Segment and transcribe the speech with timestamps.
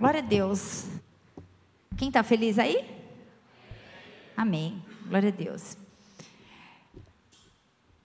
[0.00, 0.86] Glória a Deus.
[1.94, 2.88] Quem está feliz aí?
[4.34, 4.82] Amém.
[5.06, 5.76] Glória a Deus.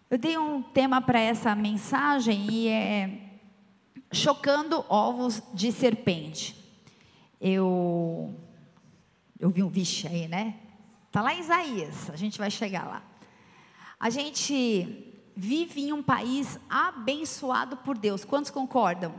[0.09, 3.29] Eu dei um tema para essa mensagem e é
[4.11, 6.53] chocando ovos de serpente.
[7.39, 8.35] Eu
[9.39, 10.55] eu vi um vixe aí, né?
[11.13, 13.03] Tá lá em Isaías, a gente vai chegar lá.
[13.97, 18.25] A gente vive em um país abençoado por Deus.
[18.25, 19.15] Quantos concordam?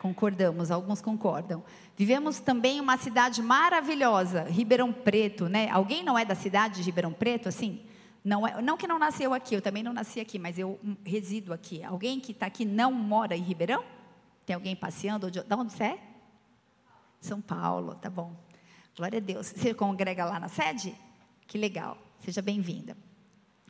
[0.00, 1.62] Concordamos, alguns concordam.
[1.94, 5.68] Vivemos também uma cidade maravilhosa, Ribeirão Preto, né?
[5.68, 7.82] Alguém não é da cidade de Ribeirão Preto, assim?
[8.24, 11.52] Não, é, não que não nasceu aqui, eu também não nasci aqui, mas eu resido
[11.52, 11.84] aqui.
[11.84, 13.84] Alguém que está aqui não mora em Ribeirão?
[14.46, 15.30] Tem alguém passeando?
[15.30, 15.98] De onde você é?
[17.20, 18.34] São Paulo, tá bom.
[18.96, 19.48] Glória a Deus.
[19.54, 20.94] Você congrega lá na sede?
[21.46, 21.98] Que legal.
[22.20, 22.96] Seja bem-vinda.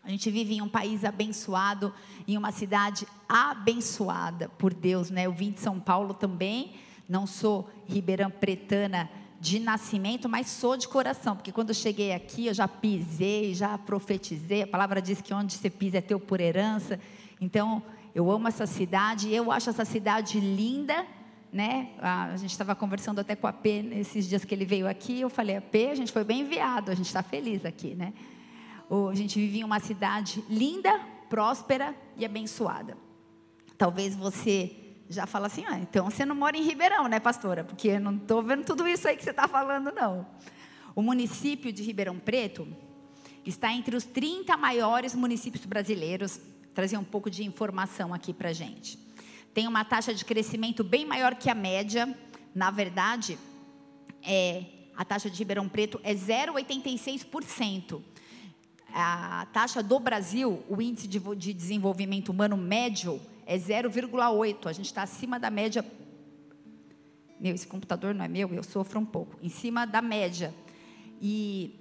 [0.02, 1.92] A gente vive em um país abençoado,
[2.26, 5.26] em uma cidade abençoada por Deus, né?
[5.26, 6.72] Eu vim de São Paulo também,
[7.08, 12.46] não sou ribeirã pretana de nascimento, mas sou de coração, porque quando eu cheguei aqui,
[12.46, 14.62] eu já pisei, já profetizei.
[14.62, 17.00] A palavra diz que onde você pisa é teu por herança.
[17.40, 17.82] Então,
[18.14, 21.06] eu amo essa cidade, eu acho essa cidade linda,
[21.52, 21.90] né?
[22.00, 25.20] A gente estava conversando até com a P nesses dias que ele veio aqui.
[25.20, 28.12] Eu falei, a P, a gente foi bem enviado, a gente está feliz aqui, né?
[28.90, 32.96] A gente vive em uma cidade linda, próspera e abençoada.
[33.78, 34.76] Talvez você
[35.08, 37.62] já fala assim, ah, então você não mora em Ribeirão, né, pastora?
[37.62, 40.26] Porque eu não estou vendo tudo isso aí que você está falando, não.
[40.94, 42.66] O município de Ribeirão Preto
[43.46, 46.40] está entre os 30 maiores municípios brasileiros.
[46.74, 48.98] Trazer um pouco de informação aqui para gente.
[49.54, 52.12] Tem uma taxa de crescimento bem maior que a média.
[52.52, 53.38] Na verdade,
[54.22, 54.64] é,
[54.96, 58.02] a taxa de Ribeirão Preto é 0,86%
[58.94, 64.66] a taxa do Brasil, o índice de, de desenvolvimento humano médio é 0,8.
[64.66, 65.84] A gente está acima da média.
[67.38, 69.36] Meu, esse computador não é meu, eu sofro um pouco.
[69.42, 70.54] Em cima da média.
[71.20, 71.78] E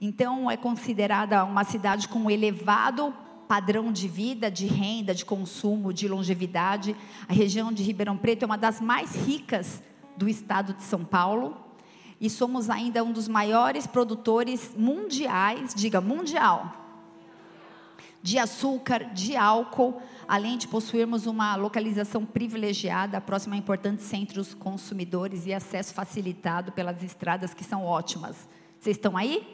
[0.00, 3.14] Então, é considerada uma cidade com um elevado
[3.46, 6.96] padrão de vida, de renda, de consumo, de longevidade.
[7.28, 9.80] A região de Ribeirão Preto é uma das mais ricas
[10.16, 11.56] do estado de São Paulo.
[12.20, 16.85] E somos ainda um dos maiores produtores mundiais, diga mundial,
[18.26, 25.46] de açúcar, de álcool, além de possuirmos uma localização privilegiada, próxima a importantes centros consumidores
[25.46, 28.48] e acesso facilitado pelas estradas que são ótimas.
[28.80, 29.46] Vocês estão aí?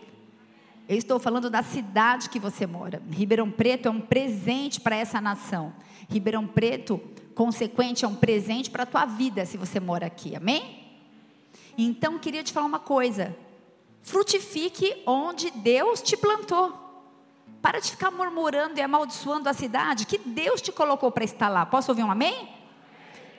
[0.89, 3.03] Eu estou falando da cidade que você mora.
[3.11, 5.75] Ribeirão Preto é um presente para essa nação.
[6.09, 6.99] Ribeirão Preto,
[7.35, 10.35] consequente, é um presente para a tua vida se você mora aqui.
[10.35, 10.81] Amém?
[11.77, 13.37] Então, queria te falar uma coisa.
[14.01, 16.82] Frutifique onde Deus te plantou.
[17.63, 21.65] Para de ficar murmurando e amaldiçoando a cidade que Deus te colocou para estar lá.
[21.65, 22.49] Posso ouvir um amém?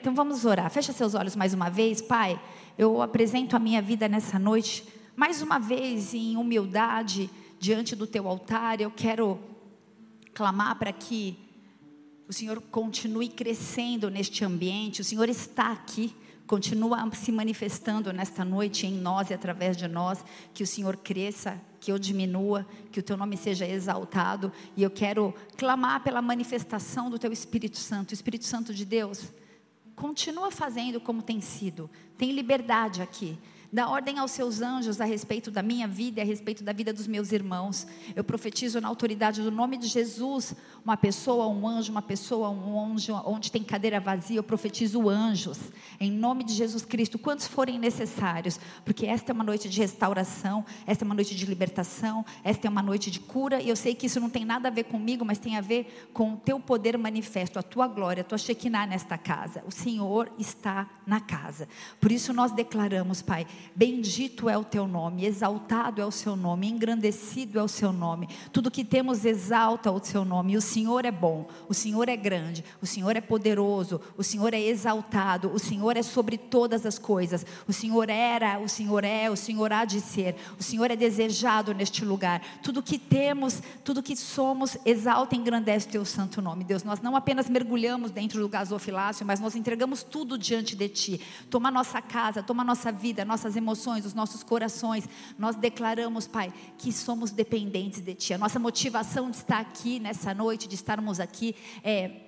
[0.00, 0.70] Então vamos orar.
[0.70, 2.40] Fecha seus olhos mais uma vez, Pai.
[2.78, 7.30] Eu apresento a minha vida nessa noite, mais uma vez em humildade
[7.60, 8.80] diante do teu altar.
[8.80, 9.38] Eu quero
[10.32, 11.38] clamar para que
[12.26, 15.02] o Senhor continue crescendo neste ambiente.
[15.02, 16.16] O Senhor está aqui
[16.46, 21.60] continua se manifestando nesta noite em nós e através de nós, que o Senhor cresça
[21.84, 27.10] que eu diminua, que o teu nome seja exaltado, e eu quero clamar pela manifestação
[27.10, 28.12] do teu Espírito Santo.
[28.12, 29.30] O Espírito Santo de Deus,
[29.94, 33.38] continua fazendo como tem sido, tem liberdade aqui.
[33.74, 36.92] Dá ordem aos seus anjos a respeito da minha vida e a respeito da vida
[36.92, 37.88] dos meus irmãos.
[38.14, 40.54] Eu profetizo na autoridade do nome de Jesus,
[40.84, 45.58] uma pessoa, um anjo, uma pessoa, um anjo, onde tem cadeira vazia, eu profetizo anjos.
[45.98, 50.64] Em nome de Jesus Cristo, quantos forem necessários, porque esta é uma noite de restauração,
[50.86, 53.92] esta é uma noite de libertação, esta é uma noite de cura, e eu sei
[53.92, 56.60] que isso não tem nada a ver comigo, mas tem a ver com o teu
[56.60, 59.64] poder manifesto, a tua glória, a tua Shekinah nesta casa.
[59.66, 61.68] O Senhor está na casa.
[62.00, 63.44] Por isso nós declaramos, Pai,
[63.74, 68.28] Bendito é o teu nome, exaltado é o seu nome, engrandecido é o seu nome.
[68.52, 70.56] Tudo que temos exalta o seu nome.
[70.56, 74.60] O Senhor é bom, o Senhor é grande, o Senhor é poderoso, o Senhor é
[74.60, 77.44] exaltado, o Senhor é sobre todas as coisas.
[77.66, 80.36] O Senhor era, o Senhor é, o Senhor há de ser.
[80.58, 82.40] O Senhor é desejado neste lugar.
[82.62, 86.64] Tudo que temos, tudo que somos, exalta e engrandece o teu santo nome.
[86.64, 91.20] Deus, nós não apenas mergulhamos dentro do gasofilácio, mas nós entregamos tudo diante de ti.
[91.50, 95.08] Toma nossa casa, toma nossa vida, nossas nossas emoções, os nossos corações.
[95.38, 98.34] Nós declaramos, Pai, que somos dependentes de Ti.
[98.34, 102.20] A nossa motivação de estar aqui nessa noite, de estarmos aqui, é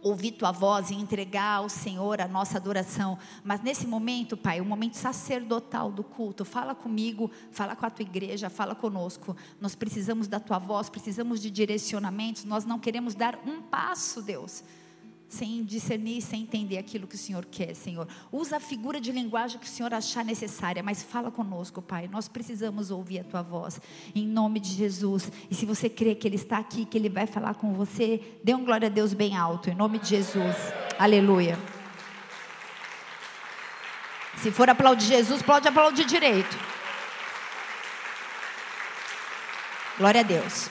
[0.00, 3.18] ouvir tua voz e entregar ao Senhor a nossa adoração.
[3.42, 8.04] Mas nesse momento, Pai, o momento sacerdotal do culto, fala comigo, fala com a tua
[8.04, 9.36] igreja, fala conosco.
[9.60, 12.44] Nós precisamos da tua voz, precisamos de direcionamentos.
[12.44, 14.62] Nós não queremos dar um passo, Deus
[15.28, 18.08] sem discernir, sem entender aquilo que o Senhor quer, Senhor.
[18.32, 22.08] Usa a figura de linguagem que o Senhor achar necessária, mas fala conosco, Pai.
[22.08, 23.78] Nós precisamos ouvir a tua voz,
[24.14, 25.30] em nome de Jesus.
[25.50, 28.54] E se você crê que Ele está aqui, que Ele vai falar com você, dê
[28.54, 30.56] um glória a Deus bem alto, em nome de Jesus.
[30.98, 31.58] Aleluia.
[34.38, 36.56] Se for aplaudir Jesus, pode aplaudir direito.
[39.98, 40.70] Glória a Deus.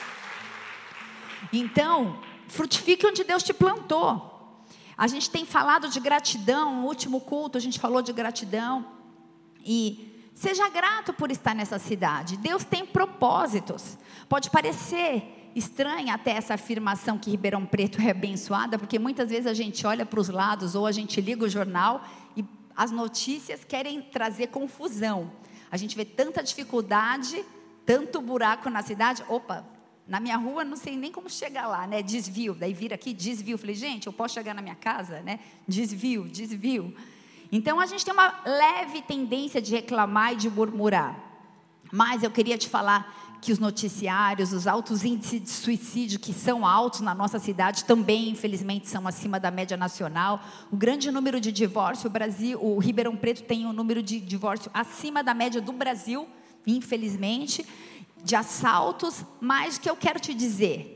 [1.52, 4.37] Então, frutifique onde Deus te plantou.
[4.98, 8.86] A gente tem falado de gratidão, no último culto a gente falou de gratidão.
[9.64, 12.36] E seja grato por estar nessa cidade.
[12.38, 13.98] Deus tem propósitos.
[14.28, 19.54] Pode parecer estranha até essa afirmação que Ribeirão Preto é abençoada, porque muitas vezes a
[19.54, 22.04] gente olha para os lados ou a gente liga o jornal
[22.36, 22.44] e
[22.76, 25.32] as notícias querem trazer confusão.
[25.70, 27.44] A gente vê tanta dificuldade,
[27.86, 29.24] tanto buraco na cidade.
[29.28, 29.66] Opa,
[30.08, 32.02] na minha rua, não sei nem como chegar lá, né?
[32.02, 32.56] Desvio.
[32.56, 33.58] Daí vira aqui, desvio.
[33.58, 35.40] Falei, gente, eu posso chegar na minha casa, né?
[35.68, 36.96] Desvio, desvio.
[37.52, 41.18] Então a gente tem uma leve tendência de reclamar e de murmurar.
[41.92, 46.66] Mas eu queria te falar que os noticiários, os altos índices de suicídio que são
[46.66, 50.42] altos na nossa cidade também, infelizmente, são acima da média nacional.
[50.72, 54.72] O grande número de divórcio, o Brasil, o Ribeirão Preto tem um número de divórcio
[54.74, 56.28] acima da média do Brasil,
[56.66, 57.66] infelizmente
[58.24, 60.96] de assaltos, mas que eu quero te dizer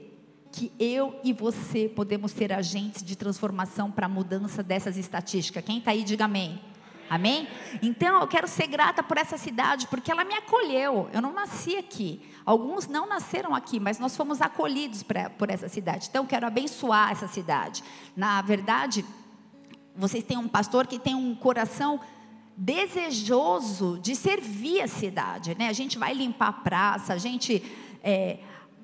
[0.51, 5.63] que eu e você podemos ser agentes de transformação para a mudança dessas estatísticas.
[5.63, 6.61] Quem está aí, diga amém.
[7.09, 7.45] Amém?
[7.81, 11.09] Então eu quero ser grata por essa cidade, porque ela me acolheu.
[11.11, 12.21] Eu não nasci aqui.
[12.45, 16.07] Alguns não nasceram aqui, mas nós fomos acolhidos pra, por essa cidade.
[16.09, 17.83] Então eu quero abençoar essa cidade.
[18.15, 19.03] Na verdade,
[19.93, 21.99] vocês têm um pastor que tem um coração
[22.61, 25.57] desejoso de servir a cidade.
[25.57, 25.67] Né?
[25.67, 27.63] A gente vai limpar a praça, a gente
[28.03, 28.37] é,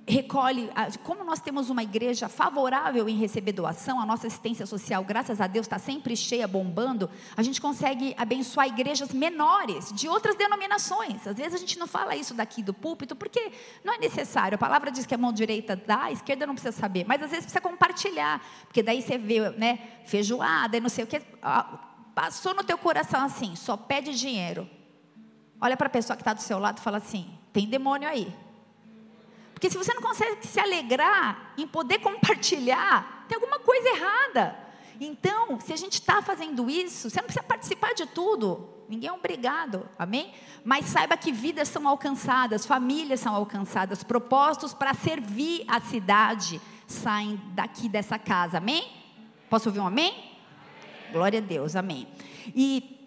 [0.07, 0.67] recolhe.
[1.03, 5.45] Como nós temos uma igreja favorável em receber doação, a nossa assistência social, graças a
[5.45, 7.07] Deus, está sempre cheia, bombando.
[7.35, 11.27] A gente consegue abençoar igrejas menores, de outras denominações.
[11.27, 13.51] Às vezes a gente não fala isso daqui do púlpito, porque
[13.83, 14.55] não é necessário.
[14.55, 17.05] A palavra diz que a mão direita dá, a esquerda não precisa saber.
[17.07, 21.07] Mas às vezes precisa compartilhar, porque daí você vê né, feijoada e não sei o
[21.07, 21.21] que
[22.17, 24.67] Passou no teu coração assim, só pede dinheiro.
[25.61, 28.35] Olha para a pessoa que está do seu lado e fala assim: tem demônio aí.
[29.53, 34.57] Porque se você não consegue se alegrar em poder compartilhar, tem alguma coisa errada.
[34.99, 38.67] Então, se a gente está fazendo isso, você não precisa participar de tudo.
[38.89, 40.33] Ninguém é obrigado, amém?
[40.65, 47.39] Mas saiba que vidas são alcançadas, famílias são alcançadas, propósitos para servir a cidade saem
[47.53, 48.91] daqui dessa casa, amém?
[49.51, 50.36] Posso ouvir um amém?
[51.11, 52.07] Glória a Deus, amém.
[52.55, 52.97] E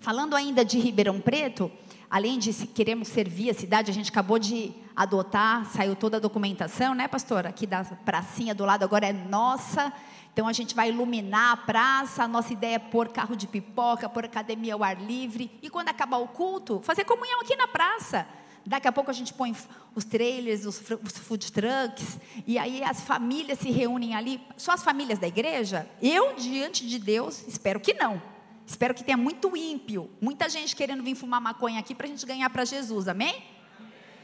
[0.00, 1.70] falando ainda de Ribeirão Preto,
[2.10, 6.20] além de se queremos servir a cidade, a gente acabou de adotar, saiu toda a
[6.20, 7.46] documentação, né, pastor?
[7.46, 9.92] Aqui da pracinha do lado agora é nossa.
[10.32, 12.24] Então a gente vai iluminar a praça.
[12.24, 15.50] A nossa ideia é pôr carro de pipoca, pôr academia ao ar livre.
[15.62, 18.26] E quando acabar o culto, fazer comunhão aqui na praça.
[18.66, 19.54] Daqui a pouco a gente põe
[19.94, 24.40] os trailers, os, food trucks, e aí as famílias se reúnem ali.
[24.56, 25.88] Só as famílias da igreja?
[26.00, 28.22] Eu, diante de Deus, espero que não.
[28.66, 32.24] Espero que tenha muito ímpio, muita gente querendo vir fumar maconha aqui para a gente
[32.24, 33.44] ganhar para Jesus, amém?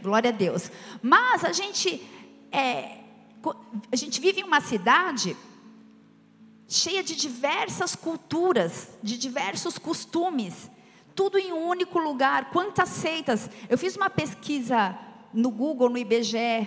[0.03, 0.71] Glória a Deus.
[1.03, 2.03] Mas a gente,
[2.51, 2.99] é,
[3.93, 5.37] a gente vive em uma cidade
[6.67, 10.71] cheia de diversas culturas, de diversos costumes.
[11.21, 12.49] Tudo em um único lugar.
[12.49, 13.51] Quantas seitas?
[13.69, 14.99] Eu fiz uma pesquisa
[15.35, 16.67] no Google, no IBGE,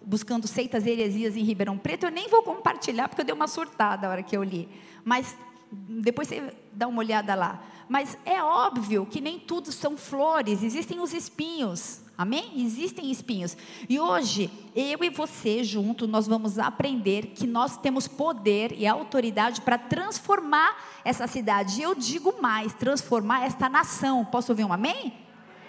[0.00, 2.06] buscando seitas e heresias em Ribeirão Preto.
[2.06, 4.70] Eu nem vou compartilhar, porque eu dei uma surtada na hora que eu li.
[5.04, 5.36] Mas
[5.70, 7.62] depois você dá uma olhada lá.
[7.86, 12.00] Mas é óbvio que nem tudo são flores, existem os espinhos.
[12.16, 12.52] Amém?
[12.64, 13.56] Existem espinhos.
[13.88, 19.60] E hoje, eu e você junto, nós vamos aprender que nós temos poder e autoridade
[19.60, 21.80] para transformar essa cidade.
[21.80, 24.24] E eu digo mais, transformar esta nação.
[24.24, 25.12] Posso ouvir um amém?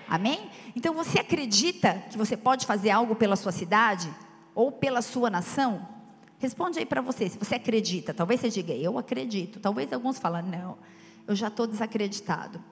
[0.08, 0.52] Amém?
[0.76, 4.14] Então você acredita que você pode fazer algo pela sua cidade
[4.54, 5.88] ou pela sua nação?
[6.38, 8.14] Responde aí para você, se você acredita.
[8.14, 9.60] Talvez você diga, eu acredito.
[9.60, 10.78] Talvez alguns falem, não,
[11.28, 12.64] eu já estou desacreditado.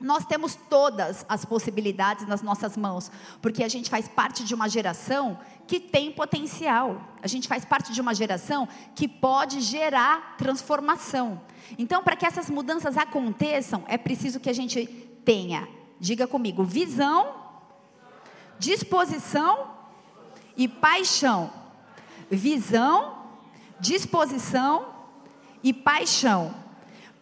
[0.00, 3.10] Nós temos todas as possibilidades nas nossas mãos,
[3.40, 7.00] porque a gente faz parte de uma geração que tem potencial.
[7.22, 11.40] A gente faz parte de uma geração que pode gerar transformação.
[11.78, 14.86] Então, para que essas mudanças aconteçam, é preciso que a gente
[15.24, 15.66] tenha,
[15.98, 17.34] diga comigo, visão,
[18.58, 19.70] disposição
[20.56, 21.50] e paixão.
[22.30, 23.24] Visão,
[23.80, 24.94] disposição
[25.62, 26.65] e paixão.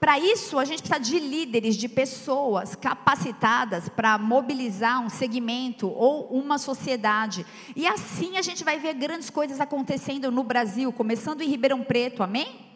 [0.04, 6.26] Para isso, a gente precisa de líderes, de pessoas capacitadas para mobilizar um segmento ou
[6.26, 7.46] uma sociedade.
[7.74, 12.22] E assim a gente vai ver grandes coisas acontecendo no Brasil, começando em Ribeirão Preto,
[12.22, 12.66] amém?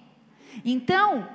[0.64, 1.28] Então,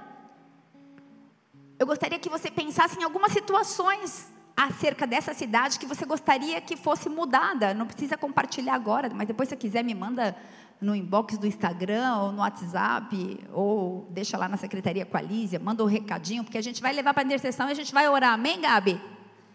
[1.77, 6.75] eu gostaria que você pensasse em algumas situações acerca dessa cidade que você gostaria que
[6.75, 7.71] fosse mudada.
[7.71, 10.35] Não precisa compartilhar agora, mas depois se quiser me manda
[10.81, 15.59] no inbox do Instagram ou no WhatsApp, ou deixa lá na secretaria com a Lísia,
[15.59, 18.07] manda um recadinho, porque a gente vai levar para a intercessão e a gente vai
[18.07, 18.33] orar.
[18.33, 18.99] Amém, Gabi?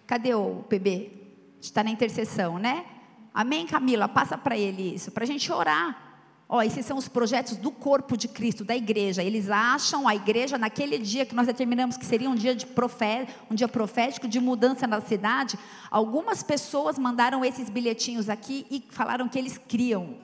[0.06, 1.12] Cadê o PB?
[1.60, 2.84] Está na intercessão, né?
[3.34, 4.08] Amém, Camila?
[4.08, 6.08] Passa para ele isso, para a gente orar.
[6.50, 9.22] Ó, esses são os projetos do corpo de Cristo, da igreja.
[9.22, 13.26] Eles acham a igreja naquele dia que nós determinamos que seria um dia de profé,
[13.50, 15.58] um dia profético de mudança na cidade.
[15.90, 20.16] Algumas pessoas mandaram esses bilhetinhos aqui e falaram que eles criam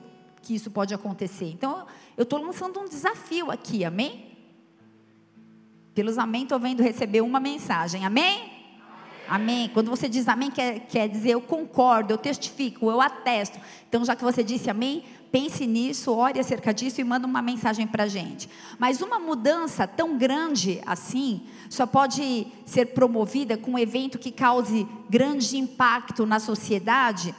[0.45, 1.49] que isso pode acontecer.
[1.49, 4.37] Então, eu estou lançando um desafio aqui, amém?
[5.95, 8.53] Pelos amém, estou vendo receber uma mensagem, amém?
[9.27, 9.69] Amém.
[9.73, 13.59] Quando você diz amém, quer, quer dizer eu concordo, eu testifico, eu atesto.
[13.89, 17.87] Então, já que você disse amém, pense nisso, ore acerca disso e manda uma mensagem
[17.87, 18.47] para a gente.
[18.77, 24.87] Mas uma mudança tão grande assim só pode ser promovida com um evento que cause
[25.09, 27.33] grande impacto na sociedade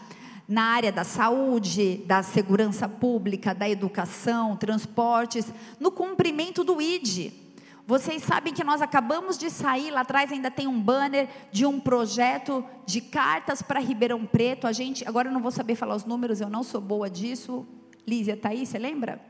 [0.49, 7.33] na área da saúde, da segurança pública, da educação, transportes, no cumprimento do ID.
[7.87, 11.79] Vocês sabem que nós acabamos de sair, lá atrás ainda tem um banner de um
[11.79, 14.67] projeto de cartas para Ribeirão Preto.
[14.67, 17.65] A gente, agora eu não vou saber falar os números, eu não sou boa disso.
[18.05, 19.21] Lízia, está aí, você lembra?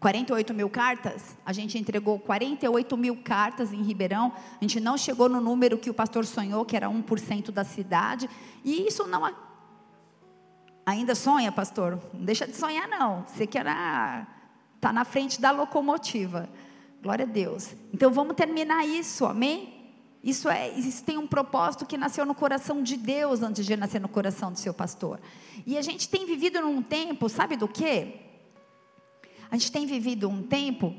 [0.00, 5.28] 48 mil cartas, a gente entregou 48 mil cartas em Ribeirão, a gente não chegou
[5.28, 8.30] no número que o pastor sonhou, que era 1% da cidade,
[8.64, 9.34] e isso não.
[10.86, 12.00] Ainda sonha, pastor?
[12.14, 13.24] Não deixa de sonhar, não.
[13.26, 14.26] Você que era.
[14.76, 16.48] Está na frente da locomotiva.
[17.02, 17.74] Glória a Deus.
[17.92, 19.74] Então vamos terminar isso, amém?
[20.22, 24.00] Isso, é, isso tem um propósito que nasceu no coração de Deus antes de nascer
[24.00, 25.20] no coração do seu pastor.
[25.66, 28.27] E a gente tem vivido num tempo, sabe do quê?
[29.50, 30.94] A gente tem vivido um tempo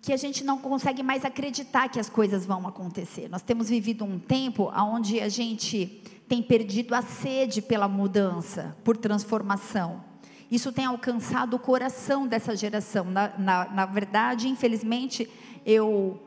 [0.00, 3.28] que a gente não consegue mais acreditar que as coisas vão acontecer.
[3.28, 8.96] Nós temos vivido um tempo onde a gente tem perdido a sede pela mudança, por
[8.96, 10.02] transformação.
[10.50, 13.04] Isso tem alcançado o coração dessa geração.
[13.04, 15.28] Na, na, na verdade, infelizmente,
[15.66, 16.22] eu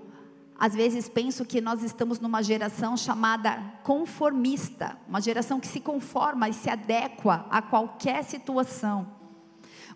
[0.59, 6.47] às vezes penso que nós estamos numa geração chamada conformista, uma geração que se conforma
[6.47, 9.20] e se adequa a qualquer situação.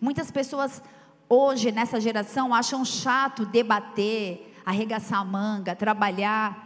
[0.02, 0.82] Muitas pessoas
[1.30, 6.66] hoje, nessa geração, acham chato debater, arregaçar a manga, trabalhar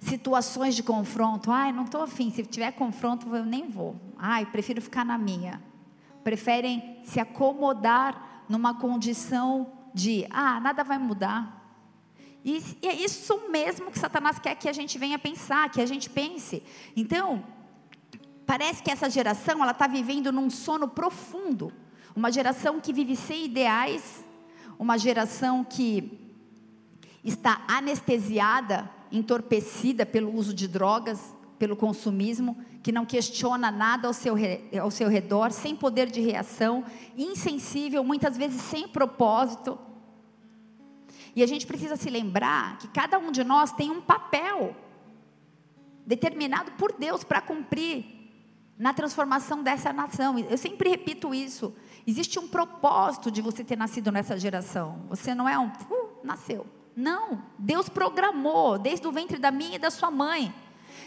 [0.00, 1.50] situações de confronto.
[1.50, 3.96] Ai, não estou afim, se tiver confronto, eu nem vou.
[4.18, 5.62] Ai, prefiro ficar na minha.
[6.22, 11.64] Preferem se acomodar numa condição de, ah, nada vai mudar.
[12.44, 15.86] E, e é isso mesmo que Satanás quer que a gente venha pensar, que a
[15.86, 16.62] gente pense.
[16.94, 17.44] Então,
[18.46, 21.72] parece que essa geração ela está vivendo num sono profundo
[22.16, 24.24] uma geração que vive sem ideais,
[24.78, 26.34] uma geração que
[27.22, 34.34] está anestesiada, entorpecida pelo uso de drogas, pelo consumismo, que não questiona nada ao seu,
[34.80, 36.84] ao seu redor, sem poder de reação,
[37.18, 39.78] insensível, muitas vezes sem propósito.
[41.34, 44.74] E a gente precisa se lembrar que cada um de nós tem um papel
[46.06, 48.16] determinado por Deus para cumprir
[48.78, 50.38] na transformação dessa nação.
[50.38, 51.74] Eu sempre repito isso.
[52.06, 55.00] Existe um propósito de você ter nascido nessa geração.
[55.08, 56.64] Você não é um, uh, nasceu.
[56.94, 60.54] Não, Deus programou desde o ventre da minha e da sua mãe.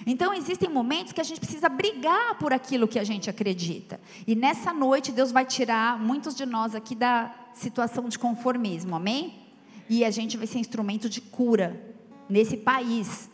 [0.06, 4.00] Então existem momentos que a gente precisa brigar por aquilo que a gente acredita.
[4.28, 9.48] E nessa noite Deus vai tirar muitos de nós aqui da situação de conformismo, amém?
[9.90, 11.82] E a gente vai ser instrumento de cura
[12.30, 13.30] nesse país.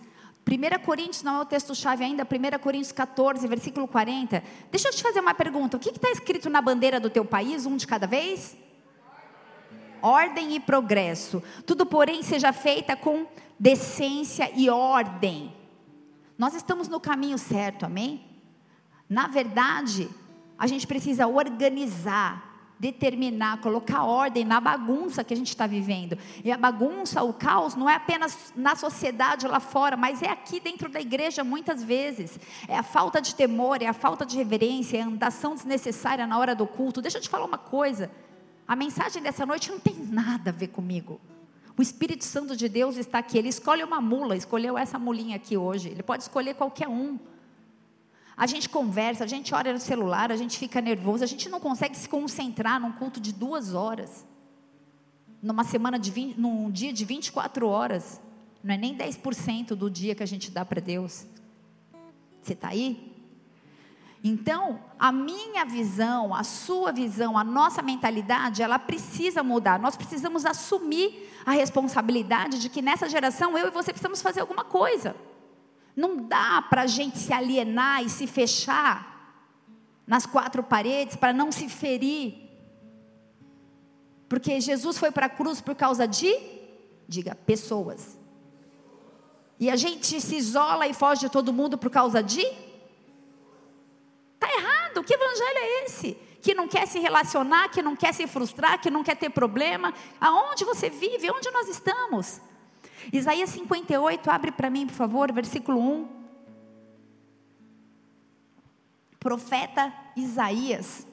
[0.48, 4.44] 1 Coríntios não é o texto-chave ainda, 1 Coríntios 14, versículo 40.
[4.70, 7.66] Deixa eu te fazer uma pergunta: o que está escrito na bandeira do teu país,
[7.66, 8.56] um de cada vez?
[10.02, 11.42] Ordem e progresso.
[11.66, 13.26] Tudo, porém, seja feita com
[13.60, 15.52] decência e ordem.
[16.38, 18.24] Nós estamos no caminho certo, amém?
[19.10, 20.08] Na verdade,
[20.60, 26.18] a gente precisa organizar determinar, colocar ordem na bagunça que a gente está vivendo.
[26.44, 30.60] E a bagunça, o caos, não é apenas na sociedade lá fora, mas é aqui
[30.60, 32.40] dentro da igreja muitas vezes.
[32.68, 36.38] É a falta de temor, é a falta de reverência, é a andação desnecessária na
[36.38, 37.02] hora do culto.
[37.02, 38.12] Deixa eu te falar uma coisa.
[38.68, 41.20] A mensagem dessa noite não tem nada a ver comigo.
[41.78, 43.38] O Espírito Santo de Deus está aqui.
[43.38, 45.90] Ele escolhe uma mula, escolheu essa mulinha aqui hoje.
[45.90, 47.20] Ele pode escolher qualquer um.
[48.38, 51.60] A gente conversa, a gente olha no celular, a gente fica nervoso, a gente não
[51.60, 54.26] consegue se concentrar num culto de duas horas.
[55.42, 58.22] Numa semana de 20, num dia de 24 horas.
[58.64, 61.26] Não é nem 10% do dia que a gente dá para Deus.
[62.42, 63.14] Você está aí?
[64.28, 69.80] Então, a minha visão, a sua visão, a nossa mentalidade, ela precisa mudar.
[69.80, 74.64] Nós precisamos assumir a responsabilidade de que nessa geração eu e você precisamos fazer alguma
[74.64, 75.16] coisa.
[75.96, 79.16] Não dá para a gente se alienar e se fechar
[80.06, 82.46] nas quatro paredes para não se ferir.
[84.28, 86.36] Porque Jesus foi para a cruz por causa de,
[87.08, 88.18] diga, pessoas.
[89.60, 92.42] E a gente se isola e foge de todo mundo por causa de?
[94.34, 95.04] Está errado.
[95.04, 96.14] Que evangelho é esse?
[96.42, 99.94] Que não quer se relacionar, que não quer se frustrar, que não quer ter problema.
[100.20, 101.32] Aonde você vive?
[101.32, 102.42] Onde nós estamos?
[103.12, 106.08] Isaías 58, abre para mim, por favor, versículo 1.
[109.20, 111.08] Profeta Isaías.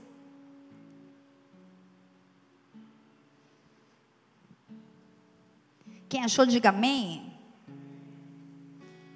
[6.08, 7.32] Quem achou, diga amém.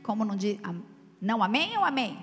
[0.02, 0.58] Como não diz?
[1.20, 2.18] Não amém ou amém?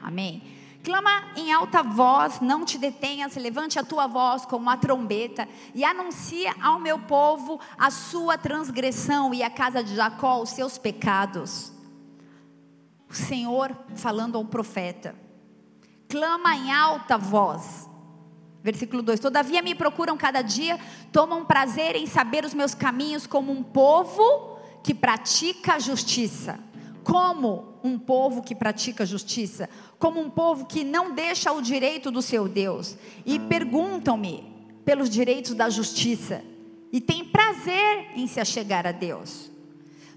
[0.00, 0.42] Amém.
[0.82, 5.84] Clama em alta voz, não te detenhas, levante a tua voz como uma trombeta e
[5.84, 11.72] anuncia ao meu povo a sua transgressão e a casa de Jacó os seus pecados.
[13.08, 15.14] O Senhor falando ao profeta.
[16.08, 17.88] Clama em alta voz.
[18.60, 20.80] Versículo 2: Todavia me procuram cada dia,
[21.12, 26.58] tomam prazer em saber os meus caminhos como um povo que pratica a justiça
[27.02, 29.68] como um povo que pratica justiça,
[29.98, 34.44] como um povo que não deixa o direito do seu Deus, e perguntam-me
[34.84, 36.42] pelos direitos da justiça,
[36.92, 39.50] e tem prazer em se achegar a Deus.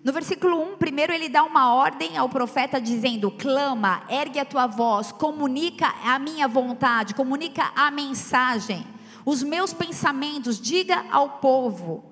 [0.03, 4.67] No versículo 1, primeiro ele dá uma ordem ao profeta dizendo: clama, ergue a tua
[4.67, 8.85] voz, comunica a minha vontade, comunica a mensagem,
[9.25, 12.03] os meus pensamentos, diga ao povo.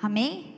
[0.00, 0.57] Amém?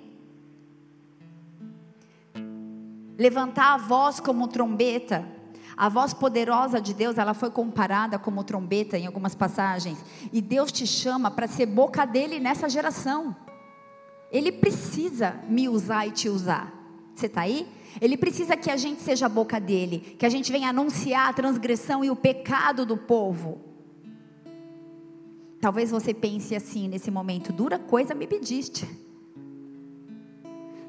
[3.20, 5.28] Levantar a voz como trombeta.
[5.76, 10.02] A voz poderosa de Deus, ela foi comparada como trombeta em algumas passagens.
[10.32, 13.36] E Deus te chama para ser boca dele nessa geração.
[14.32, 16.72] Ele precisa me usar e te usar.
[17.14, 17.68] Você está aí?
[18.00, 21.32] Ele precisa que a gente seja a boca dele, que a gente venha anunciar a
[21.34, 23.60] transgressão e o pecado do povo.
[25.60, 29.09] Talvez você pense assim nesse momento: dura coisa me pediste.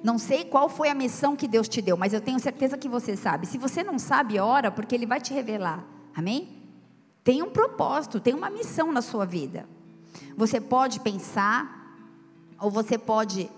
[0.04, 2.90] Não sei qual foi a missão que Deus te deu, mas eu tenho certeza que
[2.90, 3.46] você sabe.
[3.46, 5.84] Se você não sabe, ora, porque Ele vai te revelar.
[6.16, 6.50] Amém?
[7.24, 9.68] Tem um propósito, tem uma missão na sua vida.
[10.36, 11.96] Você pode pensar,
[12.60, 13.50] ou você pode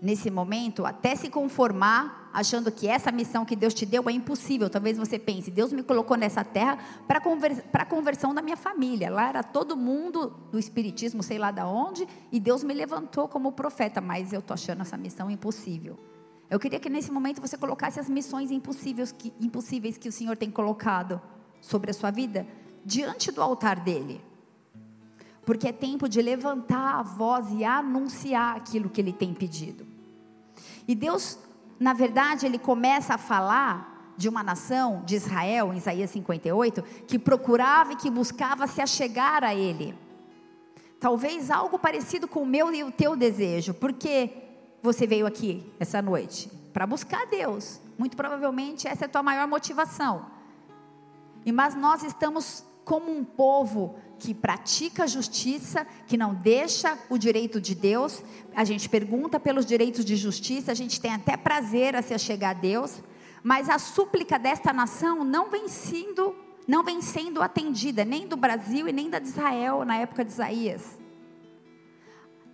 [0.00, 4.70] nesse momento, até se conformar, achando que essa missão que Deus te deu é impossível.
[4.70, 9.10] Talvez você pense, Deus me colocou nessa terra para conver a conversão da minha família.
[9.10, 13.52] Lá era todo mundo do espiritismo, sei lá da onde, e Deus me levantou como
[13.52, 15.98] profeta, mas eu estou achando essa missão impossível.
[16.48, 20.36] Eu queria que nesse momento você colocasse as missões impossíveis que, impossíveis que o Senhor
[20.36, 21.20] tem colocado
[21.60, 22.46] sobre a sua vida
[22.84, 24.20] diante do altar dele.
[25.44, 29.86] Porque é tempo de levantar a voz e anunciar aquilo que ele tem pedido.
[30.86, 31.38] E Deus,
[31.82, 37.18] na verdade, ele começa a falar de uma nação, de Israel, em Isaías 58, que
[37.18, 39.98] procurava e que buscava se achegar a ele.
[41.00, 44.30] Talvez algo parecido com o meu e o teu desejo, porque
[44.80, 47.80] você veio aqui essa noite para buscar Deus.
[47.98, 50.26] Muito provavelmente essa é a tua maior motivação.
[51.44, 57.18] E mas nós estamos como um povo que pratica a justiça, que não deixa o
[57.18, 58.22] direito de Deus.
[58.54, 62.50] A gente pergunta pelos direitos de justiça, a gente tem até prazer a se chegar
[62.50, 63.02] a Deus,
[63.42, 66.36] mas a súplica desta nação não vem sendo,
[66.68, 70.30] não vem sendo atendida, nem do Brasil e nem da de Israel na época de
[70.30, 71.02] Isaías.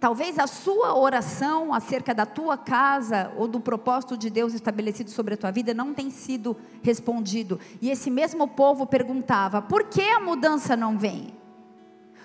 [0.00, 5.34] Talvez a sua oração acerca da tua casa ou do propósito de Deus estabelecido sobre
[5.34, 7.60] a tua vida não tem sido respondido.
[7.82, 11.36] E esse mesmo povo perguntava: por que a mudança não vem?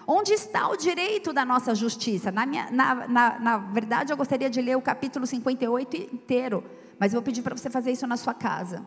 [0.05, 2.31] Onde está o direito da nossa justiça?
[2.31, 6.63] Na, minha, na, na, na verdade, eu gostaria de ler o capítulo 58 inteiro,
[6.99, 8.85] mas eu vou pedir para você fazer isso na sua casa.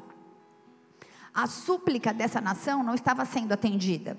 [1.33, 4.17] A súplica dessa nação não estava sendo atendida.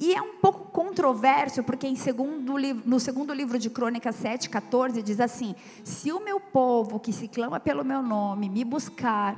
[0.00, 5.18] E é um pouco controverso, porque segundo, no segundo livro de Crônicas 7, 14, diz
[5.18, 9.36] assim: Se o meu povo que se clama pelo meu nome me buscar,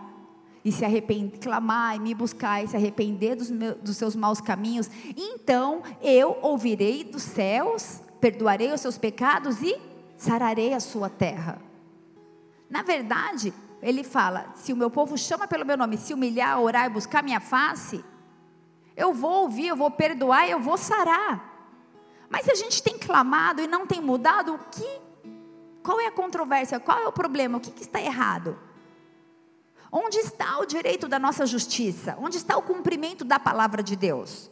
[0.65, 4.41] e se arrepender, clamar e me buscar e se arrepender dos, meus, dos seus maus
[4.41, 9.81] caminhos, então eu ouvirei dos céus, perdoarei os seus pecados e
[10.17, 11.61] sararei a sua terra.
[12.69, 16.87] Na verdade, ele fala: se o meu povo chama pelo meu nome, se humilhar, orar
[16.87, 18.05] e buscar minha face,
[18.97, 21.49] eu vou ouvir, eu vou perdoar, eu vou sarar.
[22.29, 25.01] Mas se a gente tem clamado e não tem mudado, o que?
[25.83, 26.79] Qual é a controvérsia?
[26.79, 27.59] Qual é o problema?
[27.59, 28.57] O que, que está errado?
[29.93, 32.17] Onde está o direito da nossa justiça?
[32.21, 34.51] Onde está o cumprimento da palavra de Deus?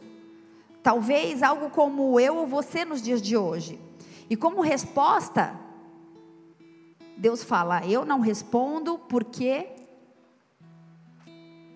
[0.83, 3.79] Talvez algo como eu ou você nos dias de hoje.
[4.29, 5.57] E como resposta,
[7.17, 9.67] Deus fala: Eu não respondo porque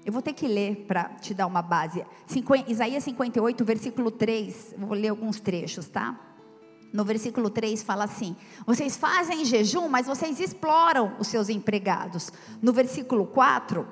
[0.06, 2.06] eu vou ter que ler para te dar uma base.
[2.68, 4.76] Isaías 58, versículo 3.
[4.78, 6.20] Vou ler alguns trechos, tá?
[6.94, 12.32] No versículo 3 fala assim: Vocês fazem jejum, mas vocês exploram os seus empregados.
[12.62, 13.86] No versículo 4,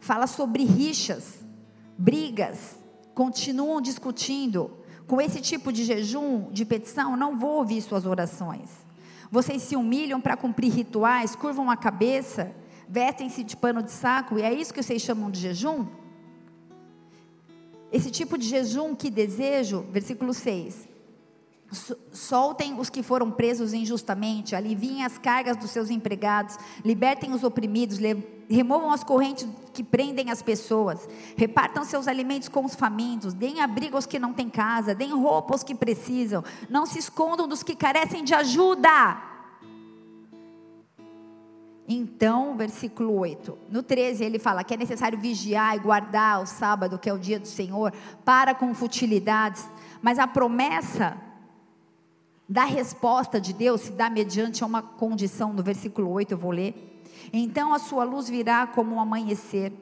[0.00, 1.44] fala sobre rixas,
[1.96, 2.78] brigas,
[3.14, 4.78] continuam discutindo.
[5.06, 8.70] Com esse tipo de jejum, de petição, não vou ouvir suas orações.
[9.30, 12.54] Vocês se humilham para cumprir rituais, curvam a cabeça
[12.92, 15.86] vestem-se de pano de saco, e é isso que vocês chamam de jejum?
[17.90, 20.91] Esse tipo de jejum que desejo, versículo 6.
[22.12, 27.98] Soltem os que foram presos injustamente, aliviem as cargas dos seus empregados, libertem os oprimidos,
[28.48, 33.96] removam as correntes que prendem as pessoas, repartam seus alimentos com os famintos, deem abrigo
[33.96, 37.74] aos que não têm casa, deem roupa aos que precisam, não se escondam dos que
[37.74, 39.32] carecem de ajuda.
[41.88, 43.58] Então, versículo 8.
[43.70, 47.18] No 13 ele fala que é necessário vigiar e guardar o sábado, que é o
[47.18, 47.92] dia do Senhor,
[48.24, 49.68] para com futilidades.
[50.00, 51.16] Mas a promessa
[52.52, 57.02] da resposta de Deus se dá mediante uma condição, no versículo 8 eu vou ler.
[57.32, 59.72] Então a sua luz virá como um amanhecer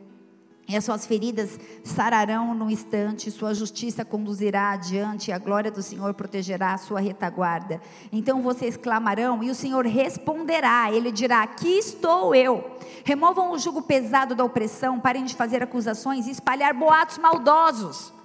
[0.69, 5.83] e as suas feridas sararão no instante, sua justiça conduzirá adiante, e a glória do
[5.83, 7.81] Senhor protegerá a sua retaguarda.
[8.13, 12.79] Então vocês clamarão, e o Senhor responderá, ele dirá: Aqui estou eu.
[13.05, 18.20] Removam o jugo pesado da opressão, parem de fazer acusações e espalhar boatos maldosos.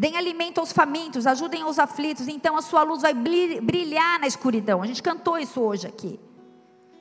[0.00, 4.82] Deem alimento aos famintos, ajudem os aflitos, então a sua luz vai brilhar na escuridão.
[4.82, 6.18] A gente cantou isso hoje aqui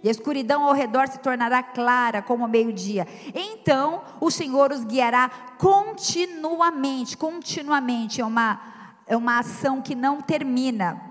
[0.04, 3.08] e a escuridão ao redor se tornará clara como o meio-dia.
[3.34, 8.20] Então o Senhor os guiará continuamente, continuamente.
[8.20, 8.62] É uma,
[9.08, 11.09] é uma ação que não termina.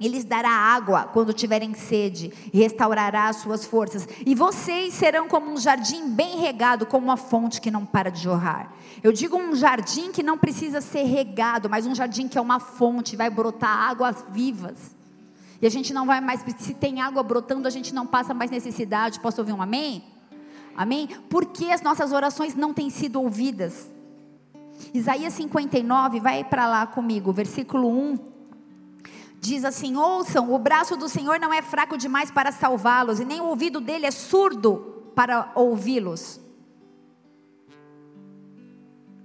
[0.00, 4.08] Ele lhes dará água quando tiverem sede e restaurará as suas forças.
[4.24, 8.22] E vocês serão como um jardim bem regado, como uma fonte que não para de
[8.22, 8.72] jorrar.
[9.02, 12.58] Eu digo um jardim que não precisa ser regado, mas um jardim que é uma
[12.58, 14.96] fonte, vai brotar águas vivas.
[15.60, 18.50] E a gente não vai mais, se tem água brotando, a gente não passa mais
[18.50, 19.20] necessidade.
[19.20, 20.02] Posso ouvir um amém?
[20.74, 21.10] Amém?
[21.28, 23.90] Porque as nossas orações não têm sido ouvidas.
[24.94, 28.29] Isaías 59, vai para lá comigo, versículo 1.
[29.40, 33.40] Diz assim: Ouçam, o braço do Senhor não é fraco demais para salvá-los, e nem
[33.40, 36.38] o ouvido dele é surdo para ouvi-los.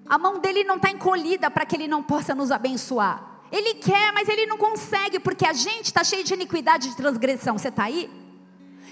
[0.08, 3.42] A mão dele não está encolhida para que ele não possa nos abençoar.
[3.52, 7.58] Ele quer, mas ele não consegue, porque a gente está cheio de iniquidade de transgressão.
[7.58, 8.10] Você está aí?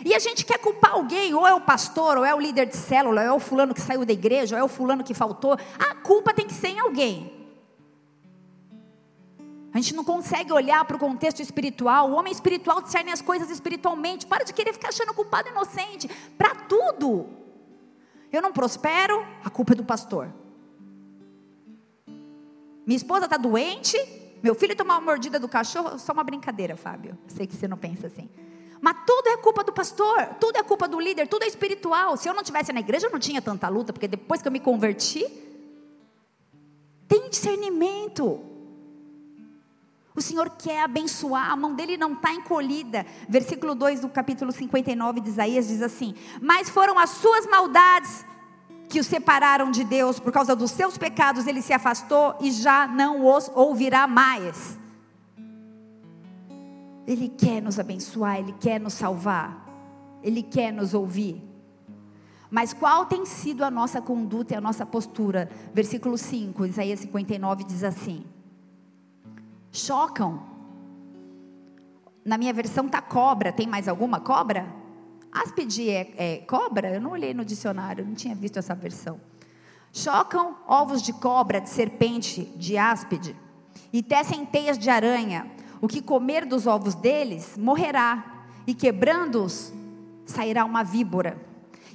[0.03, 2.75] E a gente quer culpar alguém, ou é o pastor, ou é o líder de
[2.75, 5.57] célula, ou é o fulano que saiu da igreja, ou é o fulano que faltou.
[5.79, 7.42] A culpa tem que ser em alguém.
[9.73, 12.11] A gente não consegue olhar para o contexto espiritual.
[12.11, 14.27] O homem espiritual discerne as coisas espiritualmente.
[14.27, 16.07] Para de querer ficar achando culpado inocente.
[16.37, 17.27] Para tudo.
[18.31, 20.31] Eu não prospero, a culpa é do pastor.
[22.85, 23.97] Minha esposa está doente,
[24.43, 27.17] meu filho tomar uma mordida do cachorro, só uma brincadeira, Fábio.
[27.27, 28.29] Sei que você não pensa assim.
[28.81, 32.17] Mas tudo é culpa do pastor, tudo é culpa do líder, tudo é espiritual.
[32.17, 34.51] Se eu não tivesse na igreja, eu não tinha tanta luta, porque depois que eu
[34.51, 35.25] me converti,
[37.07, 38.52] tem discernimento.
[40.15, 43.05] O Senhor quer abençoar, a mão dele não está encolhida.
[43.27, 48.23] Versículo 2 do capítulo 59 de Isaías diz assim: Mas foram as suas maldades
[48.87, 52.87] que o separaram de Deus, por causa dos seus pecados ele se afastou e já
[52.87, 54.77] não os ouvirá mais.
[57.07, 59.67] Ele quer nos abençoar, ele quer nos salvar,
[60.21, 61.43] ele quer nos ouvir.
[62.51, 65.49] Mas qual tem sido a nossa conduta e a nossa postura?
[65.73, 68.23] Versículo 5, Isaías 59 diz assim:
[69.73, 70.41] chocam.
[72.23, 73.51] Na minha versão tá cobra.
[73.51, 74.65] Tem mais alguma cobra?
[75.31, 76.93] Áspide é, é cobra?
[76.93, 79.19] Eu não olhei no dicionário, não tinha visto essa versão.
[79.91, 83.35] Chocam ovos de cobra, de serpente, de áspide,
[83.91, 85.51] e tecem teias de aranha.
[85.81, 89.73] O que comer dos ovos deles morrerá, e quebrando-os
[90.25, 91.37] sairá uma víbora.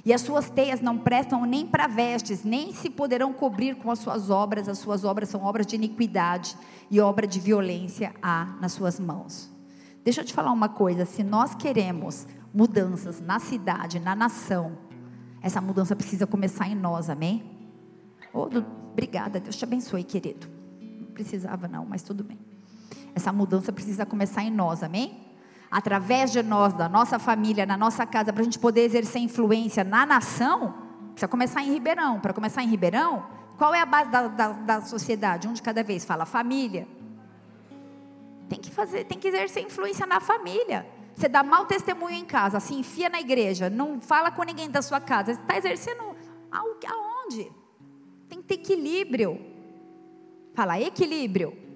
[0.09, 3.99] E as suas teias não prestam nem para vestes, nem se poderão cobrir com as
[3.99, 4.67] suas obras.
[4.67, 6.57] As suas obras são obras de iniquidade
[6.89, 9.51] e obra de violência há nas suas mãos.
[10.03, 14.79] Deixa eu te falar uma coisa: se nós queremos mudanças na cidade, na nação,
[15.43, 17.43] essa mudança precisa começar em nós, amém?
[18.33, 18.49] Oh,
[18.91, 20.47] obrigada, Deus te abençoe, querido.
[20.81, 22.39] Não precisava, não, mas tudo bem.
[23.13, 25.28] Essa mudança precisa começar em nós, amém?
[25.71, 29.83] Através de nós, da nossa família, na nossa casa, para a gente poder exercer influência
[29.83, 30.73] na nação,
[31.11, 32.19] precisa começar em Ribeirão.
[32.19, 33.25] Para começar em Ribeirão,
[33.57, 35.47] qual é a base da, da, da sociedade?
[35.47, 36.87] Um de cada vez fala família.
[38.47, 40.87] Tem que fazer, tem que exercer influência na família.
[41.13, 44.81] Você dá mau testemunho em casa, se enfia na igreja, não fala com ninguém da
[44.81, 45.33] sua casa.
[45.33, 46.15] Você está exercendo
[46.49, 47.51] aonde?
[48.27, 49.39] Tem que ter equilíbrio.
[50.55, 51.68] Fala equilíbrio.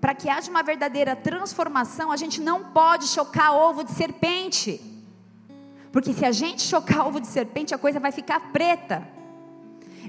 [0.00, 4.80] Para que haja uma verdadeira transformação, a gente não pode chocar ovo de serpente.
[5.92, 9.06] Porque se a gente chocar ovo de serpente, a coisa vai ficar preta.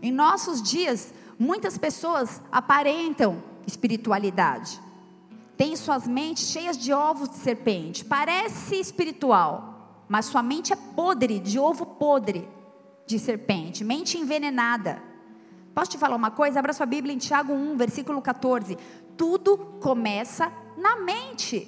[0.02, 4.80] Em nossos dias, muitas pessoas aparentam espiritualidade.
[5.58, 8.06] Têm suas mentes cheias de ovos de serpente.
[8.06, 12.48] Parece espiritual, mas sua mente é podre, de ovo podre
[13.06, 15.02] de serpente, mente envenenada.
[15.74, 16.60] Posso te falar uma coisa?
[16.60, 18.78] Abra sua Bíblia em Tiago 1, versículo 14.
[19.20, 21.68] Tudo começa na mente.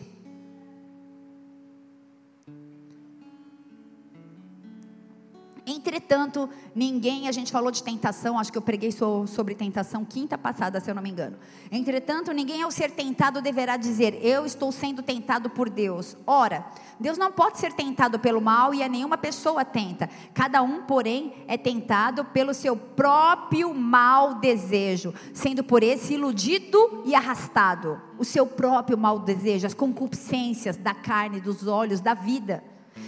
[5.65, 10.79] Entretanto, ninguém, a gente falou de tentação, acho que eu preguei sobre tentação quinta passada,
[10.79, 11.37] se eu não me engano.
[11.71, 16.17] Entretanto, ninguém ao ser tentado deverá dizer, eu estou sendo tentado por Deus.
[16.25, 16.65] Ora,
[16.99, 20.09] Deus não pode ser tentado pelo mal e a nenhuma pessoa tenta.
[20.33, 27.13] Cada um, porém, é tentado pelo seu próprio mal desejo, sendo por esse iludido e
[27.13, 28.01] arrastado.
[28.17, 32.63] O seu próprio mal desejo, as concupiscências da carne, dos olhos, da vida.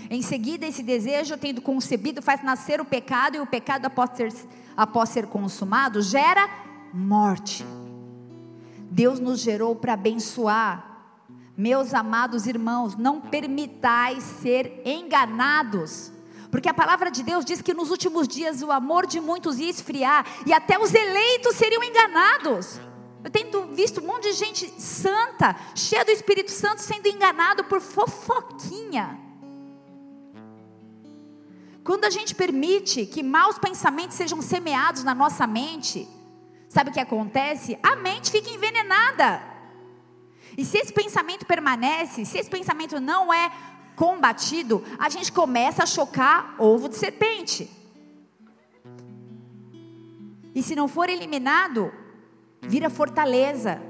[0.10, 4.34] Em seguida, esse desejo, tendo concebido, faz nascer o pecado, e o pecado, após ser,
[4.76, 6.50] após ser consumado, gera
[6.94, 7.66] morte.
[8.92, 10.92] Deus nos gerou para abençoar.
[11.58, 16.12] Meus amados irmãos, não permitais ser enganados.
[16.52, 19.70] Porque a palavra de Deus diz que nos últimos dias o amor de muitos ia
[19.70, 22.80] esfriar e até os eleitos seriam enganados.
[23.24, 27.82] Eu tenho visto um monte de gente santa, cheia do Espírito Santo, sendo enganado por
[27.82, 29.20] fofoquinha.
[31.84, 36.08] Quando a gente permite que maus pensamentos sejam semeados na nossa mente,
[36.70, 37.78] sabe o que acontece?
[37.84, 39.44] A mente fica envenenada.
[40.58, 43.52] E se esse pensamento permanece, se esse pensamento não é
[43.96, 47.70] combatido, a gente começa a chocar ovo de serpente.
[50.56, 51.92] E se não for eliminado,
[52.62, 53.82] vira fortaleza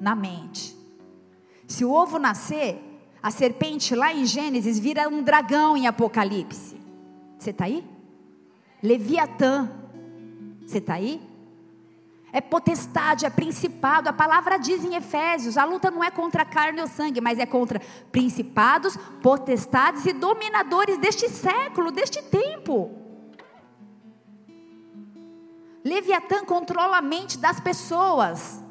[0.00, 0.76] na mente.
[1.68, 2.82] Se o ovo nascer,
[3.22, 6.81] a serpente lá em Gênesis vira um dragão em Apocalipse.
[7.42, 7.84] Você está aí?
[8.80, 9.68] Leviatã.
[10.64, 11.20] Você está aí?
[12.32, 14.08] É potestade, é principado.
[14.08, 17.44] A palavra diz em Efésios: a luta não é contra carne ou sangue, mas é
[17.44, 17.80] contra
[18.12, 22.96] principados, potestades e dominadores deste século, deste tempo.
[25.84, 28.62] Leviatã controla a mente das pessoas,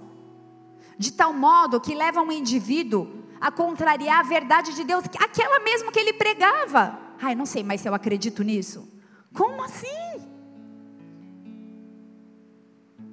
[0.98, 5.92] de tal modo que leva um indivíduo a contrariar a verdade de Deus, aquela mesmo
[5.92, 7.11] que ele pregava.
[7.22, 8.88] Ai, não sei mais se eu acredito nisso.
[9.34, 9.88] Como assim?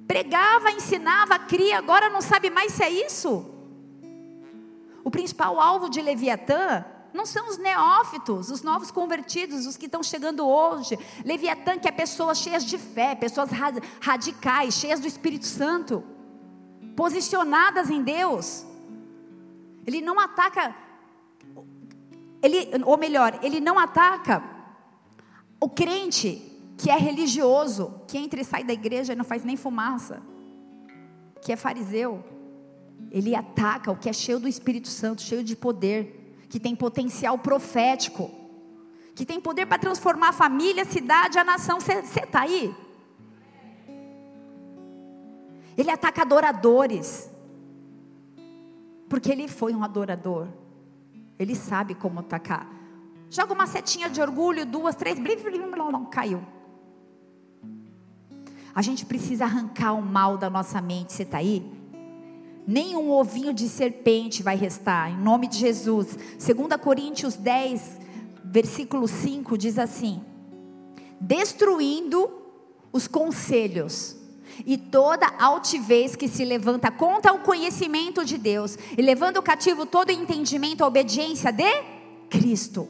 [0.07, 3.45] Pregava, ensinava, cria, agora não sabe mais se é isso?
[5.03, 10.01] O principal alvo de Leviatã não são os neófitos, os novos convertidos, os que estão
[10.01, 10.97] chegando hoje.
[11.23, 13.49] Leviatã que é pessoas cheias de fé, pessoas
[14.01, 16.03] radicais, cheias do Espírito Santo,
[16.95, 18.65] posicionadas em Deus.
[19.85, 20.75] Ele não ataca
[22.41, 24.43] ele, ou melhor, ele não ataca
[25.59, 26.45] o crente
[26.77, 30.21] que é religioso, que entra e sai da igreja e não faz nem fumaça,
[31.41, 32.23] que é fariseu.
[33.11, 37.37] Ele ataca o que é cheio do Espírito Santo, cheio de poder, que tem potencial
[37.37, 38.31] profético,
[39.13, 41.79] que tem poder para transformar a família, a cidade, a nação.
[41.81, 42.73] Você está aí?
[45.77, 47.29] Ele ataca adoradores,
[49.09, 50.47] porque ele foi um adorador.
[51.39, 52.69] Ele sabe como atacar.
[53.29, 56.43] Joga uma setinha de orgulho, duas, três, blim, blim, blim, caiu.
[58.75, 61.13] A gente precisa arrancar o mal da nossa mente.
[61.13, 61.79] Você está aí?
[62.69, 66.15] nenhum ovinho de serpente vai restar, em nome de Jesus.
[66.37, 67.99] 2 Coríntios 10,
[68.45, 70.21] versículo 5 diz assim:
[71.19, 72.29] Destruindo
[72.93, 74.15] os conselhos
[74.65, 80.11] e toda altivez que se levanta contra o conhecimento de Deus, e levando cativo todo
[80.11, 81.83] entendimento à obediência de
[82.29, 82.87] Cristo.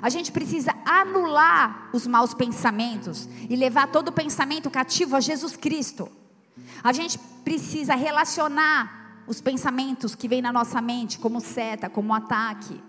[0.00, 6.08] A gente precisa anular os maus pensamentos e levar todo pensamento cativo a Jesus Cristo.
[6.82, 12.80] A gente precisa relacionar os pensamentos que vêm na nossa mente, como seta, como ataque,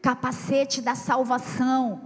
[0.00, 2.00] capacete da salvação.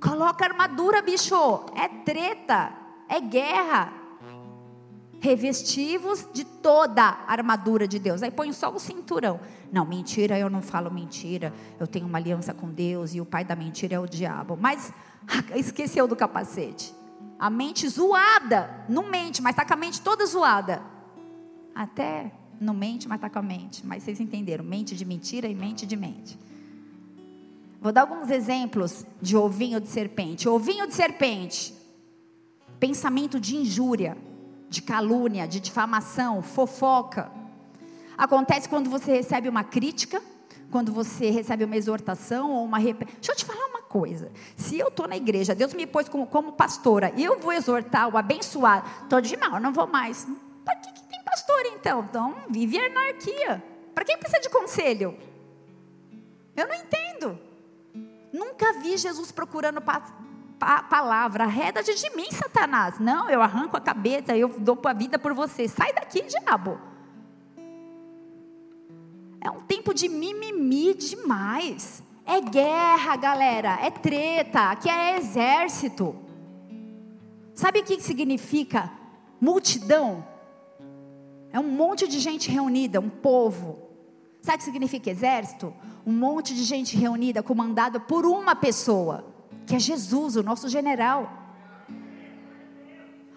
[0.00, 1.34] Coloca armadura, bicho.
[1.74, 2.72] É treta,
[3.08, 3.92] é guerra.
[5.20, 8.22] Revestivos de toda a armadura de Deus.
[8.22, 9.40] Aí põe só o cinturão.
[9.72, 11.52] Não, mentira, eu não falo mentira.
[11.80, 14.56] Eu tenho uma aliança com Deus e o pai da mentira é o diabo.
[14.60, 14.92] Mas
[15.56, 16.94] esqueceu do capacete.
[17.38, 20.82] A mente zoada, não mente, mas está com a mente toda zoada.
[21.74, 23.86] Até não mente, mas está com a mente.
[23.86, 26.38] Mas vocês entenderam, mente de mentira e mente de mente.
[27.80, 30.48] Vou dar alguns exemplos de ovinho de serpente.
[30.48, 31.72] Ovinho de serpente,
[32.78, 34.16] pensamento de injúria,
[34.68, 37.30] de calúnia, de difamação, fofoca.
[38.16, 40.20] Acontece quando você recebe uma crítica,
[40.70, 42.78] quando você recebe uma exortação ou uma.
[42.78, 43.04] Rep...
[43.04, 44.30] Deixa eu te falar uma coisa.
[44.56, 48.08] Se eu estou na igreja, Deus me pôs como, como pastora, e eu vou exortar
[48.12, 50.26] o abençoado, estou de mal, não vou mais.
[50.64, 52.04] Para que, que tem pastor então?
[52.08, 53.62] Então, vive a anarquia.
[53.94, 55.16] Para quem precisa de conselho?
[56.54, 57.38] Eu não entendo.
[58.32, 59.80] Nunca vi Jesus procurando
[60.58, 61.44] pa palavra.
[61.44, 62.98] Arreda-te de mim, Satanás.
[62.98, 65.68] Não, eu arranco a cabeça, eu dou a vida por você.
[65.68, 66.78] Sai daqui, diabo.
[69.40, 72.02] É um tempo de mimimi demais.
[72.26, 73.78] É guerra, galera.
[73.80, 74.70] É treta.
[74.70, 76.14] Aqui é exército.
[77.54, 78.90] Sabe o que significa
[79.40, 80.24] multidão?
[81.52, 83.78] É um monte de gente reunida, um povo.
[84.42, 85.72] Sabe o que significa exército?
[86.06, 89.24] Um monte de gente reunida, comandada por uma pessoa,
[89.68, 91.30] que é Jesus, o nosso general.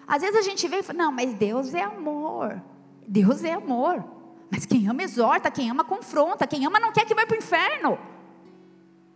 [0.06, 2.60] Às vezes a gente vem e fala, não, mas Deus é amor.
[3.06, 4.02] Deus é amor.
[4.50, 7.38] Mas quem ama exorta, quem ama confronta, quem ama não quer que vá para o
[7.38, 7.98] inferno.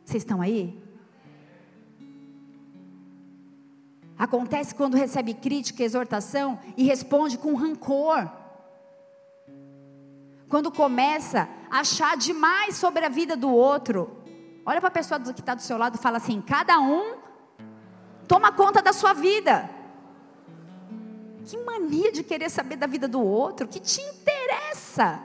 [0.05, 0.79] Vocês estão aí?
[4.18, 8.31] Acontece quando recebe crítica, exortação e responde com rancor.
[10.48, 14.15] Quando começa a achar demais sobre a vida do outro.
[14.66, 17.18] Olha para a pessoa que está do seu lado e fala assim: cada um
[18.26, 19.70] toma conta da sua vida.
[21.44, 25.20] Que mania de querer saber da vida do outro, que te interessa.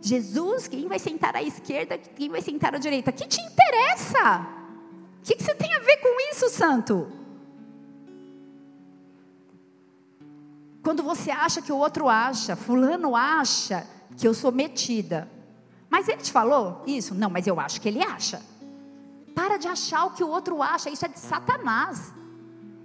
[0.00, 4.46] Jesus, quem vai sentar à esquerda, quem vai sentar à direita, que te interessa?
[5.18, 7.10] O que, que você tem a ver com isso, santo?
[10.82, 15.30] Quando você acha que o outro acha, fulano acha que eu sou metida.
[15.94, 17.14] Mas ele te falou isso?
[17.14, 18.42] Não, mas eu acho que ele acha.
[19.32, 22.12] Para de achar o que o outro acha, isso é de Satanás.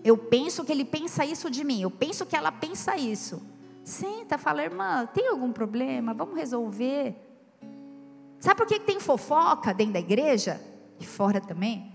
[0.04, 3.42] Eu penso que ele pensa isso de mim, eu penso que ela pensa isso.
[3.84, 6.14] Senta, fala, irmã, tem algum problema?
[6.14, 7.16] Vamos resolver.
[8.40, 10.62] Sabe por que tem fofoca dentro da igreja?
[11.00, 11.92] E fora também?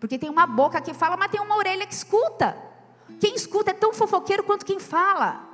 [0.00, 2.56] Porque tem uma boca que fala, mas tem uma orelha que escuta.
[3.20, 5.46] Quem escuta é tão fofoqueiro quanto quem fala.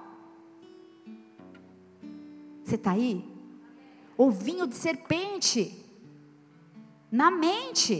[2.62, 3.31] Você está aí?
[4.24, 5.84] Ovinho de serpente.
[7.10, 7.96] Na mente.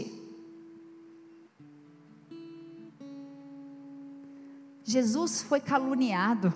[4.85, 6.53] Jesus foi caluniado,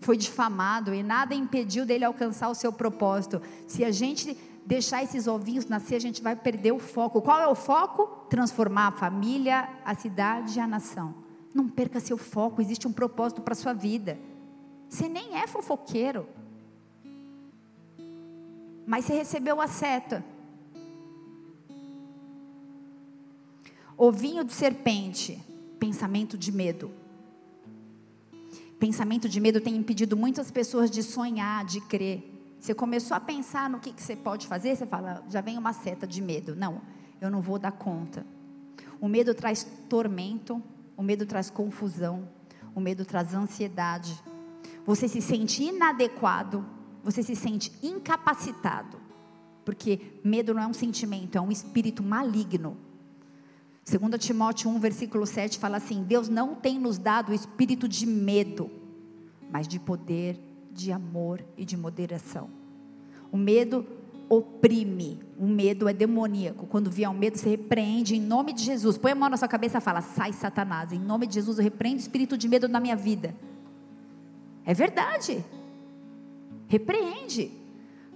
[0.00, 3.40] foi difamado e nada impediu dele alcançar o seu propósito.
[3.68, 7.22] Se a gente deixar esses ovinhos nascer, a gente vai perder o foco.
[7.22, 8.26] Qual é o foco?
[8.28, 11.14] Transformar a família, a cidade e a nação.
[11.54, 14.18] Não perca seu foco, existe um propósito para a sua vida.
[14.88, 16.26] Você nem é fofoqueiro.
[18.88, 20.24] Mas você recebeu a seta.
[23.98, 25.38] Ovinho de serpente,
[25.78, 26.90] pensamento de medo.
[28.78, 32.32] Pensamento de medo tem impedido muitas pessoas de sonhar, de crer.
[32.58, 35.74] Você começou a pensar no que, que você pode fazer, você fala, já vem uma
[35.74, 36.56] seta de medo.
[36.56, 36.80] Não,
[37.20, 38.24] eu não vou dar conta.
[38.98, 40.62] O medo traz tormento,
[40.96, 42.26] o medo traz confusão,
[42.74, 44.18] o medo traz ansiedade.
[44.86, 46.77] Você se sente inadequado,
[47.10, 48.98] você se sente incapacitado.
[49.64, 52.76] Porque medo não é um sentimento, é um espírito maligno.
[53.84, 58.06] 2 Timóteo 1, versículo 7 fala assim: Deus não tem nos dado o espírito de
[58.06, 58.70] medo,
[59.50, 60.38] mas de poder,
[60.70, 62.50] de amor e de moderação.
[63.32, 63.86] O medo
[64.28, 66.66] oprime, o medo é demoníaco.
[66.66, 68.98] Quando vier o medo, você repreende em nome de Jesus.
[68.98, 71.64] Põe a mão na sua cabeça e fala: Sai, Satanás, em nome de Jesus, eu
[71.64, 73.34] repreendo o espírito de medo na minha vida.
[74.66, 75.42] É verdade.
[76.68, 77.50] Repreende.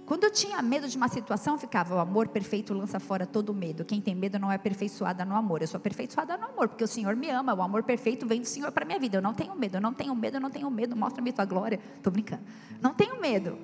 [0.05, 3.83] Quando eu tinha medo de uma situação, ficava: o amor perfeito lança fora todo medo.
[3.83, 5.61] Quem tem medo não é aperfeiçoada no amor.
[5.61, 7.53] Eu sou aperfeiçoada no amor, porque o Senhor me ama.
[7.53, 9.17] O amor perfeito vem do Senhor para minha vida.
[9.17, 10.95] Eu não tenho medo, eu não tenho medo, eu não tenho medo.
[10.95, 11.79] Mostra-me tua glória.
[11.95, 12.43] Estou brincando.
[12.81, 13.57] Não tenho medo.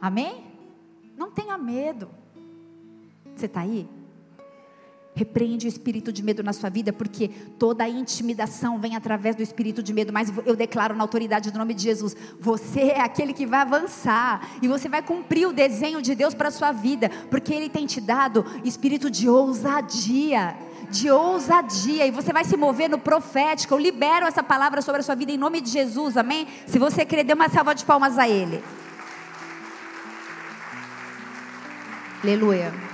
[0.00, 0.44] Amém?
[1.16, 2.10] Não tenha medo.
[3.34, 3.88] Você está aí?
[5.16, 9.80] Repreende o espírito de medo na sua vida, porque toda intimidação vem através do espírito
[9.80, 10.12] de medo.
[10.12, 14.56] Mas eu declaro na autoridade do nome de Jesus: você é aquele que vai avançar
[14.60, 17.86] e você vai cumprir o desenho de Deus para a sua vida, porque Ele tem
[17.86, 20.56] te dado espírito de ousadia.
[20.90, 23.72] De ousadia, e você vai se mover no profético.
[23.72, 26.46] Eu libero essa palavra sobre a sua vida em nome de Jesus, amém?
[26.66, 28.62] Se você querer, dê uma salva de palmas a Ele.
[32.22, 32.93] Aleluia.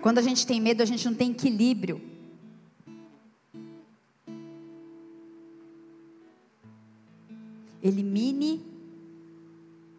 [0.00, 2.00] Quando a gente tem medo, a gente não tem equilíbrio.
[7.82, 8.64] Elimine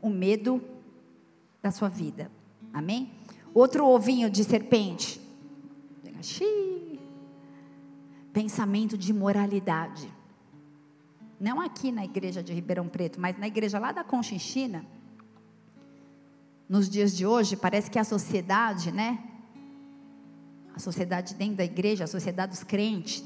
[0.02, 0.62] o medo
[1.62, 2.32] da sua vida.
[2.74, 3.12] Amém?
[3.54, 5.22] Outro ovinho de serpente.
[8.34, 10.12] Pensamento de moralidade.
[11.40, 14.86] Não aqui na igreja de Ribeirão Preto, mas na igreja lá da Conchinchina.
[16.70, 19.31] Nos dias de hoje, parece que a sociedade, né?
[20.76, 23.24] A sociedade dentro da igreja, a sociedade dos crentes,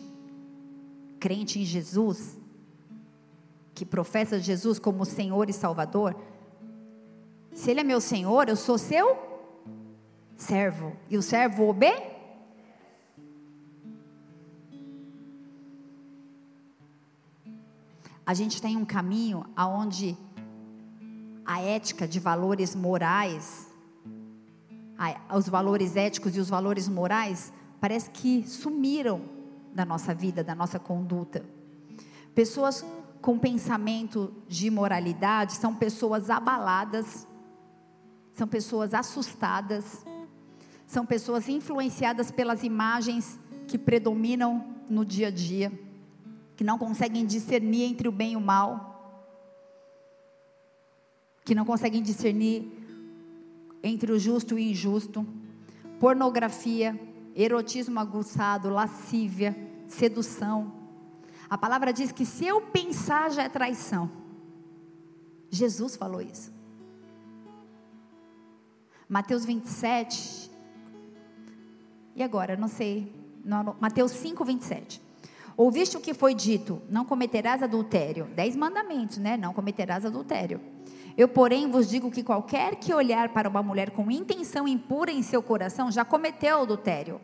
[1.19, 2.37] crente em Jesus,
[3.73, 6.15] que professa Jesus como Senhor e Salvador,
[7.53, 9.17] se Ele é meu Senhor, eu sou seu
[10.35, 12.15] servo, e o servo obê?
[18.25, 20.17] A gente tem um caminho aonde
[21.45, 23.67] a ética de valores morais
[25.35, 29.21] os valores éticos e os valores morais parece que sumiram
[29.73, 31.45] da nossa vida, da nossa conduta.
[32.33, 32.85] Pessoas
[33.21, 37.27] com pensamento de imoralidade são pessoas abaladas,
[38.33, 40.05] são pessoas assustadas,
[40.85, 45.71] são pessoas influenciadas pelas imagens que predominam no dia a dia,
[46.55, 48.93] que não conseguem discernir entre o bem e o mal,
[51.43, 52.84] que não conseguem discernir
[53.85, 55.25] entre o justo e o injusto,
[55.99, 56.99] pornografia,
[57.35, 59.55] erotismo aguçado, lascívia,
[59.87, 60.73] sedução.
[61.47, 64.09] A palavra diz que se eu pensar já é traição.
[65.51, 66.51] Jesus falou isso.
[69.07, 70.49] Mateus 27.
[72.15, 73.13] E agora, não sei.
[73.79, 74.99] Mateus 5, 27.
[75.55, 78.25] Ouviste o que foi dito: não cometerás adultério.
[78.35, 79.37] Dez mandamentos, né?
[79.37, 80.59] Não cometerás adultério.
[81.17, 85.23] Eu, porém, vos digo que qualquer que olhar para uma mulher com intenção impura em
[85.23, 87.21] seu coração já cometeu adultério.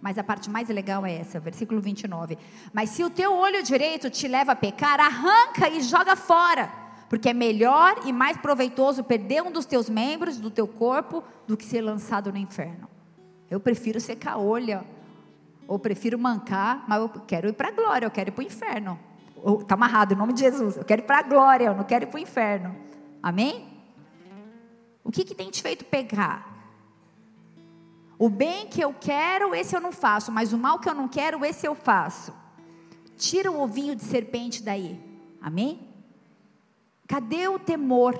[0.00, 2.38] Mas a parte mais legal é essa, versículo 29.
[2.72, 6.72] Mas se o teu olho direito te leva a pecar, arranca e joga fora,
[7.08, 11.56] porque é melhor e mais proveitoso perder um dos teus membros do teu corpo do
[11.56, 12.88] que ser lançado no inferno.
[13.50, 14.82] Eu prefiro secar olho,
[15.68, 18.46] ou prefiro mancar, mas eu quero ir para a glória, eu quero ir para o
[18.46, 18.98] inferno.
[19.60, 22.04] Está amarrado em nome de Jesus, eu quero ir para a glória, eu não quero
[22.04, 22.74] ir para o inferno.
[23.26, 23.66] Amém?
[25.02, 26.46] O que, que tem te feito pegar?
[28.16, 31.08] O bem que eu quero, esse eu não faço, mas o mal que eu não
[31.08, 32.32] quero, esse eu faço.
[33.16, 34.96] Tira o ovinho de serpente daí.
[35.42, 35.88] Amém?
[37.08, 38.14] Cadê o temor?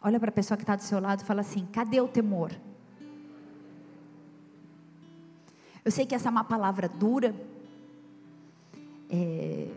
[0.00, 2.52] Olha para a pessoa que está do seu lado e fala assim: cadê o temor?
[5.84, 7.34] Eu sei que essa é uma palavra dura.
[9.10, 9.74] É,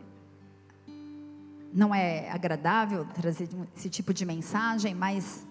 [1.78, 5.45] não é agradável trazer esse tipo de mensagem, mas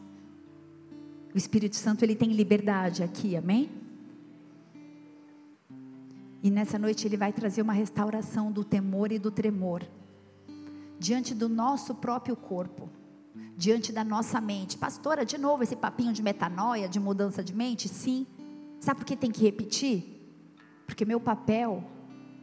[1.33, 3.71] o Espírito Santo ele tem liberdade aqui, amém?
[6.43, 9.87] E nessa noite ele vai trazer uma restauração do temor e do tremor
[10.99, 12.91] diante do nosso próprio corpo,
[13.57, 14.77] diante da nossa mente.
[14.77, 17.89] Pastora, de novo esse papinho de metanoia, de mudança de mente?
[17.89, 18.27] Sim.
[18.81, 20.05] Sabe por que tem que repetir?
[20.87, 21.85] Porque meu papel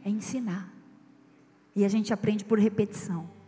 [0.02, 0.72] é ensinar.
[1.76, 3.43] E a gente aprende por repetição.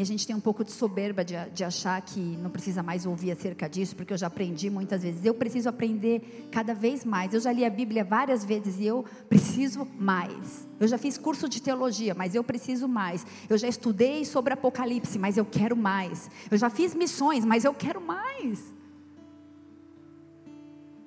[0.00, 3.04] E a gente tem um pouco de soberba de, de, achar que não precisa mais
[3.04, 5.26] ouvir acerca disso, porque eu já aprendi muitas vezes.
[5.26, 7.34] Eu preciso aprender cada vez mais.
[7.34, 10.66] Eu já li a Bíblia várias vezes e eu preciso mais.
[10.80, 13.26] Eu já fiz curso de teologia, mas eu preciso mais.
[13.46, 16.30] Eu já estudei sobre Apocalipse, mas eu quero mais.
[16.50, 18.72] Eu já fiz missões, mas eu quero mais.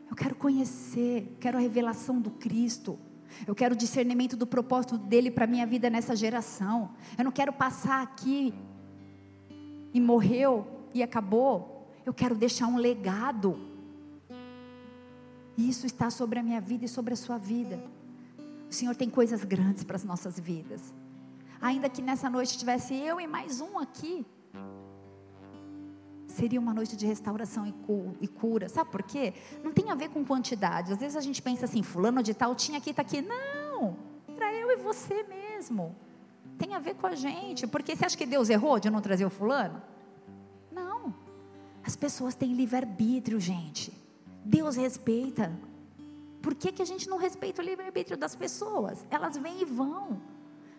[0.07, 2.99] Eu quero conhecer, quero a revelação do Cristo.
[3.47, 6.91] Eu quero o discernimento do propósito dele para a minha vida nessa geração.
[7.17, 8.53] Eu não quero passar aqui
[9.93, 11.87] e morreu e acabou.
[12.05, 13.57] Eu quero deixar um legado.
[15.55, 17.81] E isso está sobre a minha vida e sobre a sua vida.
[18.69, 20.93] O Senhor tem coisas grandes para as nossas vidas.
[21.61, 24.25] Ainda que nessa noite tivesse eu e mais um aqui,
[26.27, 27.71] seria uma noite de restauração
[28.19, 28.67] e cura.
[28.67, 29.33] Sabe por quê?
[29.63, 30.91] Não tem a ver com quantidade.
[30.91, 33.21] Às vezes a gente pensa assim, fulano de tal tinha aqui, está aqui.
[33.21, 33.95] Não,
[34.35, 35.95] para eu e você mesmo
[36.63, 37.67] tem a ver com a gente.
[37.67, 39.81] Porque você acha que Deus errou de não trazer o fulano?
[40.71, 41.13] Não.
[41.83, 43.91] As pessoas têm livre-arbítrio, gente.
[44.45, 45.51] Deus respeita.
[46.41, 49.05] Por que, que a gente não respeita o livre-arbítrio das pessoas?
[49.11, 50.21] Elas vêm e vão.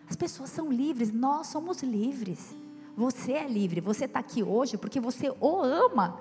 [0.09, 2.55] As pessoas são livres, nós somos livres.
[2.97, 6.19] Você é livre, você está aqui hoje porque você o ama.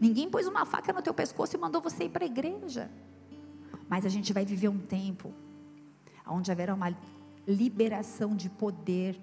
[0.00, 2.90] Ninguém pôs uma faca no teu pescoço e mandou você ir para a igreja.
[3.88, 5.32] Mas a gente vai viver um tempo
[6.26, 6.90] onde haverá uma
[7.48, 9.18] liberação de poder,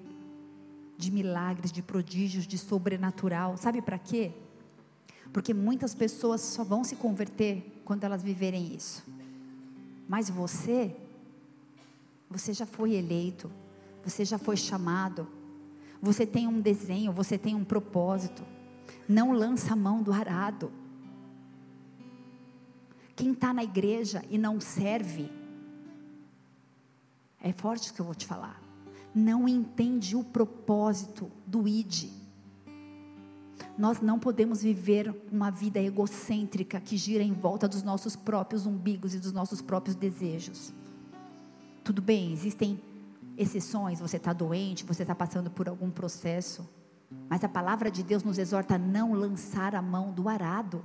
[0.97, 3.55] de milagres, de prodígios, de sobrenatural.
[3.55, 4.31] Sabe para quê?
[5.31, 9.03] Porque muitas pessoas só vão se converter quando elas viverem isso.
[10.07, 10.95] Mas você,
[12.29, 13.51] você já foi eleito,
[14.03, 15.27] você já foi chamado,
[16.01, 18.43] você tem um desenho, você tem um propósito.
[19.07, 20.71] Não lança a mão do arado.
[23.15, 25.31] Quem está na igreja e não serve,
[27.45, 28.59] é forte o que eu vou te falar.
[29.13, 32.09] Não entende o propósito do ID.
[33.77, 39.13] Nós não podemos viver uma vida egocêntrica que gira em volta dos nossos próprios umbigos
[39.13, 40.73] e dos nossos próprios desejos.
[41.83, 42.81] Tudo bem, existem
[43.37, 46.67] exceções, você está doente, você está passando por algum processo,
[47.29, 50.83] mas a palavra de Deus nos exorta a não lançar a mão do arado.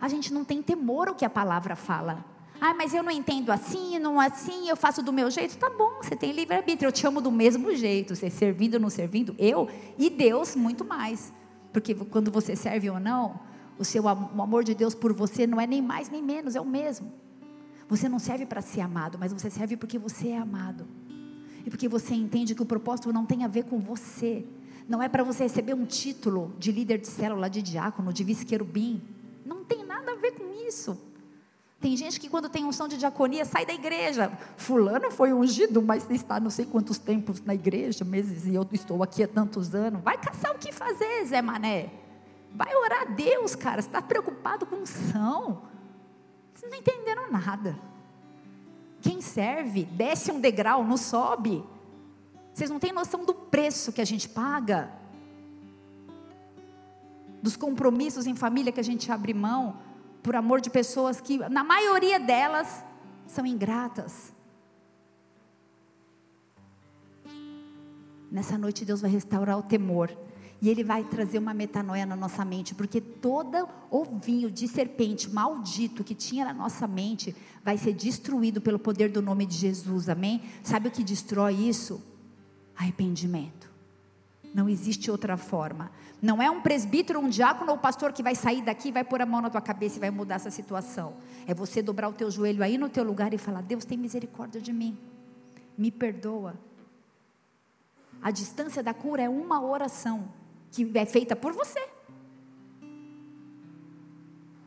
[0.00, 2.37] A gente não tem temor ao que a palavra fala.
[2.60, 5.56] Ah, mas eu não entendo assim, não assim, eu faço do meu jeito.
[5.56, 6.88] Tá bom, você tem livre-arbítrio.
[6.88, 8.16] Eu te amo do mesmo jeito.
[8.16, 11.32] Você servindo ou não servindo, eu e Deus muito mais.
[11.72, 13.38] Porque quando você serve ou não,
[13.78, 14.08] o seu o
[14.42, 17.12] amor de Deus por você não é nem mais nem menos, é o mesmo.
[17.88, 20.86] Você não serve para ser amado, mas você serve porque você é amado.
[21.64, 24.44] E porque você entende que o propósito não tem a ver com você.
[24.88, 29.02] Não é para você receber um título de líder de célula, de diácono, de vice-querubim.
[29.44, 30.98] Não tem nada a ver com isso.
[31.80, 34.32] Tem gente que quando tem unção de diaconia sai da igreja.
[34.56, 39.00] Fulano foi ungido, mas está não sei quantos tempos na igreja, meses, e eu estou
[39.02, 40.02] aqui há tantos anos.
[40.02, 41.90] Vai caçar o que fazer, Zé Mané.
[42.52, 43.80] Vai orar a Deus, cara.
[43.80, 45.62] Você está preocupado com unção.
[46.52, 47.78] Vocês não entenderam nada.
[49.00, 51.64] Quem serve, desce um degrau, não sobe.
[52.52, 54.90] Vocês não têm noção do preço que a gente paga.
[57.40, 59.76] Dos compromissos em família que a gente abre mão
[60.22, 62.84] por amor de pessoas que, na maioria delas,
[63.26, 64.32] são ingratas.
[68.30, 70.16] Nessa noite, Deus vai restaurar o temor.
[70.60, 76.02] E Ele vai trazer uma metanoia na nossa mente, porque todo ovinho de serpente maldito
[76.02, 80.42] que tinha na nossa mente vai ser destruído pelo poder do nome de Jesus, amém?
[80.64, 82.02] Sabe o que destrói isso?
[82.74, 83.77] Arrependimento.
[84.54, 85.90] Não existe outra forma.
[86.20, 89.26] Não é um presbítero, um diácono ou pastor que vai sair daqui, vai pôr a
[89.26, 91.14] mão na tua cabeça e vai mudar essa situação.
[91.46, 94.60] É você dobrar o teu joelho aí no teu lugar e falar: Deus tem misericórdia
[94.60, 94.98] de mim.
[95.76, 96.54] Me perdoa.
[98.20, 100.28] A distância da cura é uma oração
[100.72, 101.88] que é feita por você.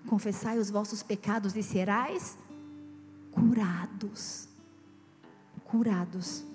[0.07, 2.37] Confessai os vossos pecados e serais
[3.31, 4.47] curados.
[5.65, 6.45] Curados.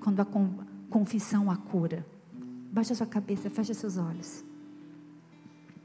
[0.00, 0.26] Quando a
[0.90, 2.04] confissão a cura.
[2.74, 4.44] Baixa sua cabeça, fecha seus olhos.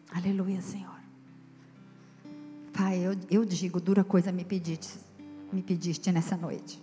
[0.09, 0.99] Aleluia, Senhor.
[2.73, 4.97] Pai, eu, eu digo, dura coisa me pediste,
[5.53, 6.81] me pediste nessa noite.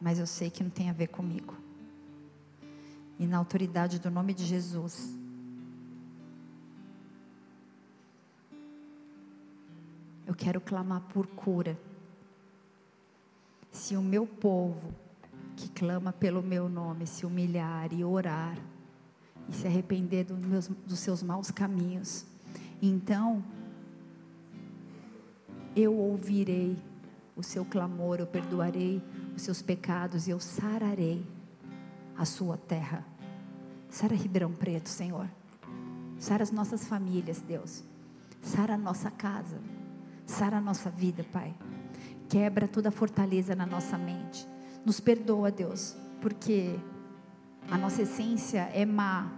[0.00, 1.54] Mas eu sei que não tem a ver comigo.
[3.18, 5.14] E na autoridade do nome de Jesus.
[10.26, 11.78] Eu quero clamar por cura.
[13.70, 14.94] Se o meu povo,
[15.56, 18.56] que clama pelo meu nome, se humilhar e orar,
[19.48, 22.24] e se arrepender do meus, dos seus maus caminhos.
[22.80, 23.42] Então,
[25.74, 26.76] eu ouvirei
[27.36, 29.02] o seu clamor, eu perdoarei
[29.34, 31.24] os seus pecados e eu sararei
[32.16, 33.04] a sua terra.
[33.88, 35.28] Sara Ribeirão Preto, Senhor.
[36.18, 37.84] Sara as nossas famílias, Deus.
[38.42, 39.60] Sara a nossa casa.
[40.26, 41.54] Sara a nossa vida, Pai.
[42.28, 44.46] Quebra toda fortaleza na nossa mente.
[44.84, 46.78] Nos perdoa, Deus, porque
[47.70, 49.37] a nossa essência é má.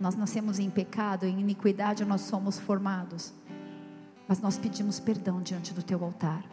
[0.00, 3.32] Nós nascemos em pecado, em iniquidade nós somos formados.
[4.28, 6.44] Mas nós pedimos perdão diante do teu altar,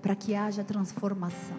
[0.00, 1.56] para que haja transformação.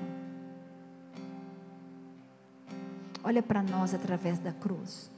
[3.24, 5.12] Olha para nós através da cruz.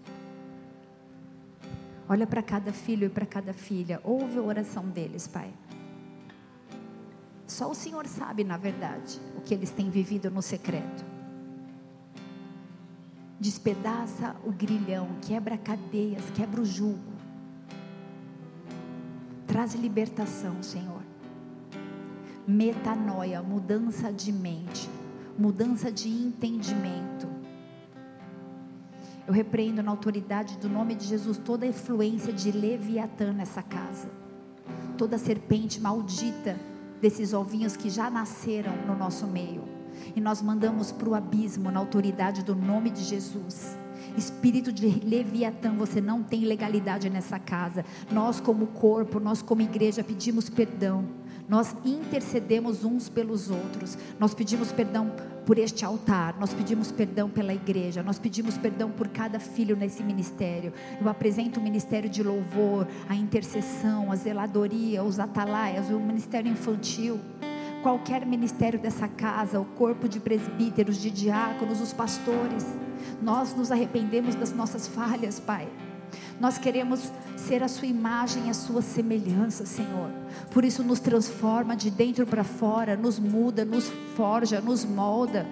[2.07, 3.99] Olha para cada filho e para cada filha.
[4.03, 5.51] Ouve a oração deles, Pai.
[7.47, 11.14] Só o Senhor sabe, na verdade, o que eles têm vivido no secreto.
[13.39, 17.13] Despedaça o grilhão, quebra cadeias, quebra o jugo.
[19.45, 21.01] Traz libertação, Senhor.
[22.47, 24.89] Metanoia, mudança de mente,
[25.37, 27.27] mudança de entendimento.
[29.27, 34.09] Eu repreendo na autoridade do nome de Jesus toda a influência de Leviatã nessa casa.
[34.97, 36.57] Toda serpente maldita
[37.01, 39.74] desses ovinhos que já nasceram no nosso meio.
[40.15, 43.77] E nós mandamos para o abismo na autoridade do nome de Jesus.
[44.17, 47.83] Espírito de Leviatã, você não tem legalidade nessa casa.
[48.11, 51.05] Nós, como corpo, nós, como igreja, pedimos perdão.
[51.47, 53.97] Nós intercedemos uns pelos outros.
[54.19, 55.11] Nós pedimos perdão
[55.45, 56.35] por este altar.
[56.39, 58.01] Nós pedimos perdão pela igreja.
[58.01, 60.73] Nós pedimos perdão por cada filho nesse ministério.
[60.99, 67.19] Eu apresento o ministério de louvor, a intercessão, a zeladoria, os atalaias, o ministério infantil
[67.85, 72.65] qualquer ministério dessa casa, o corpo de presbíteros, de diáconos, os pastores.
[73.21, 75.67] Nós nos arrependemos das nossas falhas, Pai.
[76.39, 80.09] Nós queremos ser a Sua imagem, a Sua semelhança, Senhor.
[80.49, 85.45] Por isso, nos transforma de dentro para fora, nos muda, nos forja, nos molda.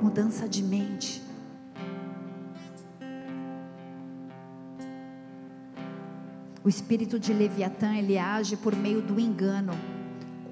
[0.00, 1.25] Mudança de mente.
[6.66, 9.72] O espírito de Leviatã, ele age por meio do engano.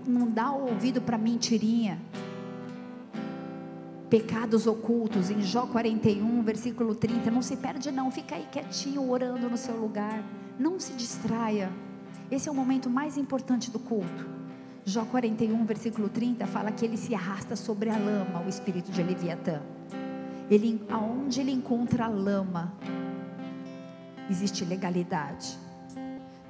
[0.07, 2.01] Não dá ouvido para mentirinha.
[4.09, 7.33] Pecados ocultos, em Jó 41, versículo 30.
[7.33, 8.13] Não se perde, não.
[8.13, 10.23] Fica aí quietinho, orando no seu lugar.
[10.57, 11.69] Não se distraia.
[12.31, 14.25] Esse é o momento mais importante do culto.
[14.85, 19.03] Jó 41, versículo 30, fala que ele se arrasta sobre a lama, o espírito de
[19.03, 19.61] Leviatã.
[20.49, 22.73] Ele, aonde ele encontra a lama,
[24.31, 25.64] existe legalidade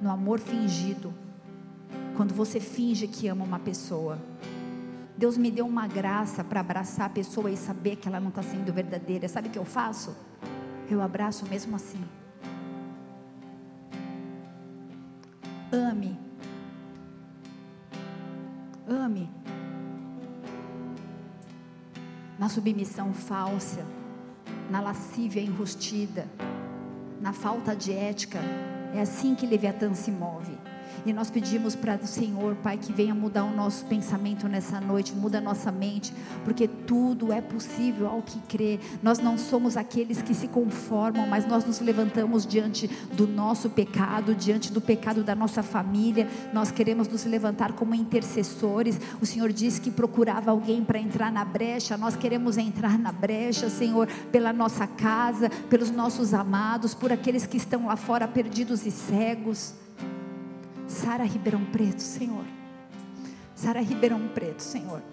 [0.01, 1.13] no amor fingido.
[2.15, 4.17] Quando você finge que ama uma pessoa.
[5.17, 8.43] Deus me deu uma graça para abraçar a pessoa e saber que ela não está
[8.43, 9.27] sendo verdadeira.
[9.27, 10.15] Sabe o que eu faço?
[10.89, 12.03] Eu abraço mesmo assim.
[15.71, 16.17] Ame.
[18.87, 19.29] Ame.
[22.37, 23.85] Na submissão falsa,
[24.69, 26.27] na lascívia enrustida,
[27.21, 28.39] na falta de ética,
[28.95, 30.57] é assim que Leviatã se move.
[31.05, 35.13] E nós pedimos para o Senhor, Pai, que venha mudar o nosso pensamento nessa noite,
[35.13, 36.11] muda a nossa mente,
[36.43, 38.79] porque tudo é possível ao que crê.
[39.03, 44.33] Nós não somos aqueles que se conformam, mas nós nos levantamos diante do nosso pecado,
[44.33, 46.27] diante do pecado da nossa família.
[46.51, 48.99] Nós queremos nos levantar como intercessores.
[49.21, 51.95] O Senhor disse que procurava alguém para entrar na brecha.
[51.97, 57.57] Nós queremos entrar na brecha, Senhor, pela nossa casa, pelos nossos amados, por aqueles que
[57.57, 59.84] estão lá fora perdidos e cegos.
[60.95, 62.45] Sara Ribeirão Preto, Senhor.
[63.53, 65.03] Sara Ribeirão Preto, Senhor.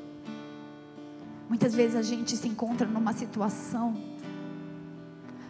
[1.48, 4.00] Muitas vezes a gente se encontra numa situação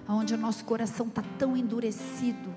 [0.08, 2.48] onde o nosso coração está tão endurecido.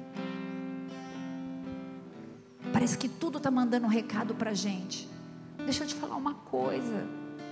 [2.72, 5.10] Parece que tudo está mandando um recado para a gente.
[5.58, 7.06] Deixa eu te falar uma coisa: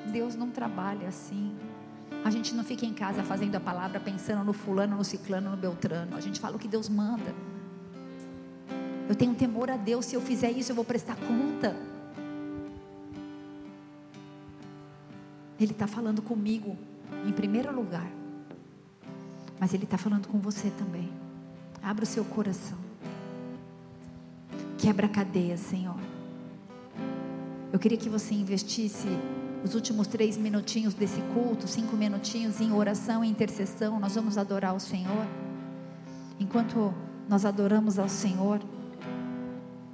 [0.09, 1.53] Deus não trabalha assim.
[2.24, 5.57] A gente não fica em casa fazendo a palavra pensando no fulano, no ciclano, no
[5.57, 6.15] beltrano.
[6.15, 7.36] A gente fala o que Deus manda.
[9.14, 11.78] Eu tenho temor a Deus, se eu fizer isso, eu vou prestar conta.
[15.59, 16.76] Ele está falando comigo
[17.24, 18.09] em primeiro lugar,
[19.59, 21.11] mas Ele está falando com você também.
[21.80, 22.80] Abra o seu coração,
[24.80, 25.99] quebra a cadeia, Senhor.
[27.72, 29.09] Eu queria que você investisse
[29.64, 33.99] os últimos três minutinhos desse culto, cinco minutinhos em oração e intercessão.
[33.99, 35.28] Nós vamos adorar o Senhor.
[36.39, 36.91] Enquanto
[37.30, 38.59] nós adoramos ao Senhor,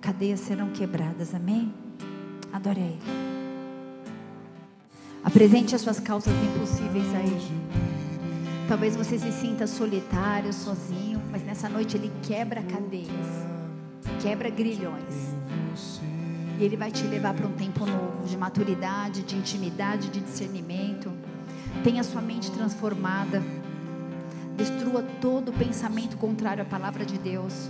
[0.10, 1.72] cadeias serão quebradas, amém?
[2.52, 3.00] Adore a Ele.
[5.24, 7.62] Apresente as suas causas impossíveis a Ele.
[8.68, 13.46] Talvez você se sinta solitário, sozinho, mas nessa noite Ele quebra cadeias,
[14.20, 15.36] quebra grilhões.
[16.58, 21.14] E Ele vai te levar para um tempo novo de maturidade, de intimidade, de discernimento.
[21.84, 23.44] Tenha sua mente transformada.
[24.58, 27.70] Destrua todo pensamento contrário à palavra de Deus.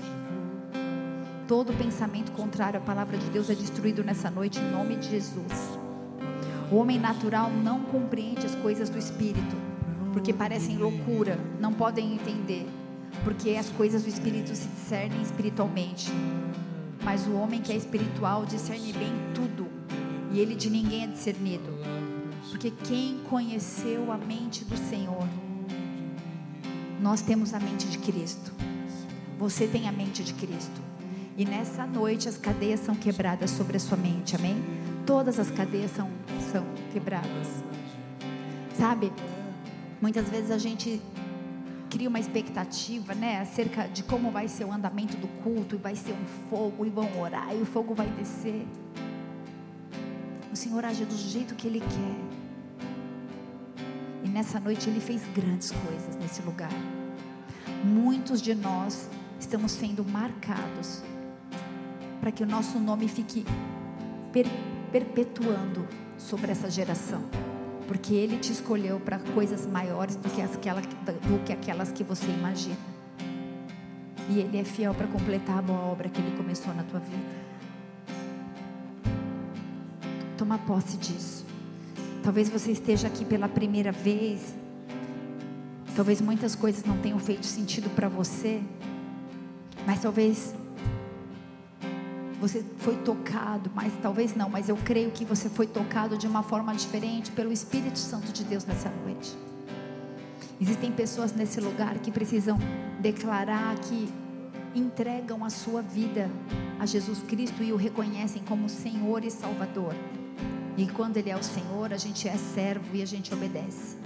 [1.50, 5.80] Todo pensamento contrário à palavra de Deus é destruído nessa noite em nome de Jesus.
[6.72, 9.56] O homem natural não compreende as coisas do espírito,
[10.14, 12.70] porque parecem loucura, não podem entender,
[13.24, 16.12] porque as coisas do espírito se discernem espiritualmente.
[17.04, 19.68] Mas o homem que é espiritual discerne bem tudo,
[20.32, 21.74] e ele de ninguém é discernido.
[22.52, 25.28] Porque quem conheceu a mente do Senhor,
[27.02, 28.54] nós temos a mente de Cristo.
[29.39, 30.89] Você tem a mente de Cristo.
[31.40, 34.62] E nessa noite as cadeias são quebradas sobre a sua mente, amém?
[35.06, 36.10] Todas as cadeias são,
[36.52, 37.64] são quebradas.
[38.78, 39.10] Sabe?
[40.02, 41.02] Muitas vezes a gente
[41.90, 45.96] cria uma expectativa, né, acerca de como vai ser o andamento do culto, e vai
[45.96, 48.68] ser um fogo, e vão orar, e o fogo vai descer.
[50.52, 52.18] O Senhor age do jeito que Ele quer.
[54.26, 56.74] E nessa noite Ele fez grandes coisas nesse lugar.
[57.86, 59.08] Muitos de nós
[59.40, 61.02] estamos sendo marcados
[62.20, 63.46] para que o nosso nome fique
[64.32, 64.46] per
[64.92, 67.22] perpetuando sobre essa geração.
[67.88, 72.28] Porque Ele te escolheu para coisas maiores do que, aquela, do que aquelas que você
[72.28, 72.78] imagina.
[74.30, 77.50] E Ele é fiel para completar a boa obra que Ele começou na tua vida.
[80.38, 81.46] Toma posse disso.
[82.24, 84.54] Talvez você esteja aqui pela primeira vez.
[85.96, 88.62] Talvez muitas coisas não tenham feito sentido para você.
[89.86, 90.54] Mas talvez
[92.40, 96.42] você foi tocado, mas talvez não, mas eu creio que você foi tocado de uma
[96.42, 99.38] forma diferente pelo Espírito Santo de Deus nessa noite.
[100.60, 102.58] Existem pessoas nesse lugar que precisam
[103.00, 104.10] declarar que
[104.74, 106.30] entregam a sua vida
[106.80, 109.94] a Jesus Cristo e o reconhecem como Senhor e Salvador.
[110.78, 113.98] E quando Ele é o Senhor, a gente é servo e a gente obedece.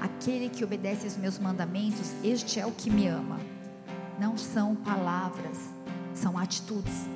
[0.00, 3.38] Aquele que obedece aos meus mandamentos, este é o que me ama.
[4.18, 5.75] Não são palavras,
[6.18, 7.06] são atitudes.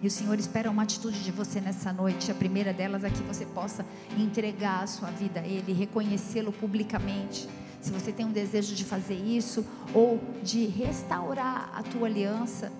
[0.00, 2.30] E o Senhor espera uma atitude de você nessa noite.
[2.30, 3.84] A primeira delas é que você possa
[4.16, 7.48] entregar a sua vida a Ele, reconhecê-lo publicamente.
[7.80, 12.72] Se você tem um desejo de fazer isso ou de restaurar a tua aliança,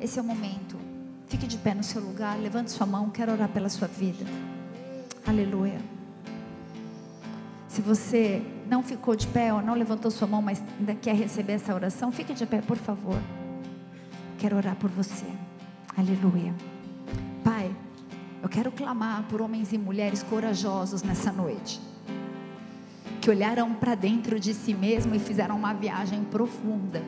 [0.00, 0.76] esse é o momento.
[1.28, 4.24] Fique de pé no seu lugar, levante sua mão, quero orar pela sua vida.
[5.26, 5.80] Aleluia.
[7.68, 11.54] Se você não ficou de pé ou não levantou sua mão, mas ainda quer receber
[11.54, 13.18] essa oração, fique de pé, por favor.
[14.38, 15.26] Quero orar por você.
[15.96, 16.54] Aleluia.
[17.42, 17.74] Pai,
[18.42, 21.80] eu quero clamar por homens e mulheres corajosos nessa noite.
[23.20, 27.02] Que olharam para dentro de si mesmo e fizeram uma viagem profunda.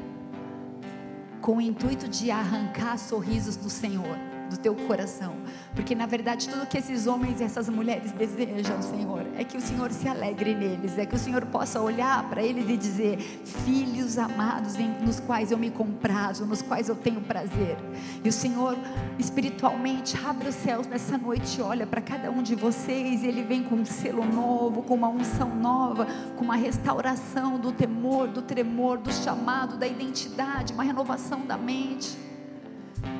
[1.40, 5.34] Com o intuito de arrancar sorrisos do Senhor do teu coração.
[5.74, 9.60] Porque na verdade tudo que esses homens e essas mulheres desejam, Senhor, é que o
[9.60, 14.18] Senhor se alegre neles, é que o Senhor possa olhar para eles e dizer: Filhos
[14.18, 17.76] amados, nos quais eu me comprazo, nos quais eu tenho prazer.
[18.24, 18.76] E o Senhor,
[19.18, 23.62] espiritualmente, abre os céus nessa noite, olha para cada um de vocês, e Ele vem
[23.62, 28.98] com um selo novo, com uma unção nova, com uma restauração do temor, do tremor,
[28.98, 32.16] do chamado, da identidade, uma renovação da mente.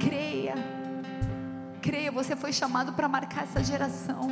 [0.00, 0.27] Creia
[1.88, 4.28] creia, você foi chamado para marcar essa geração.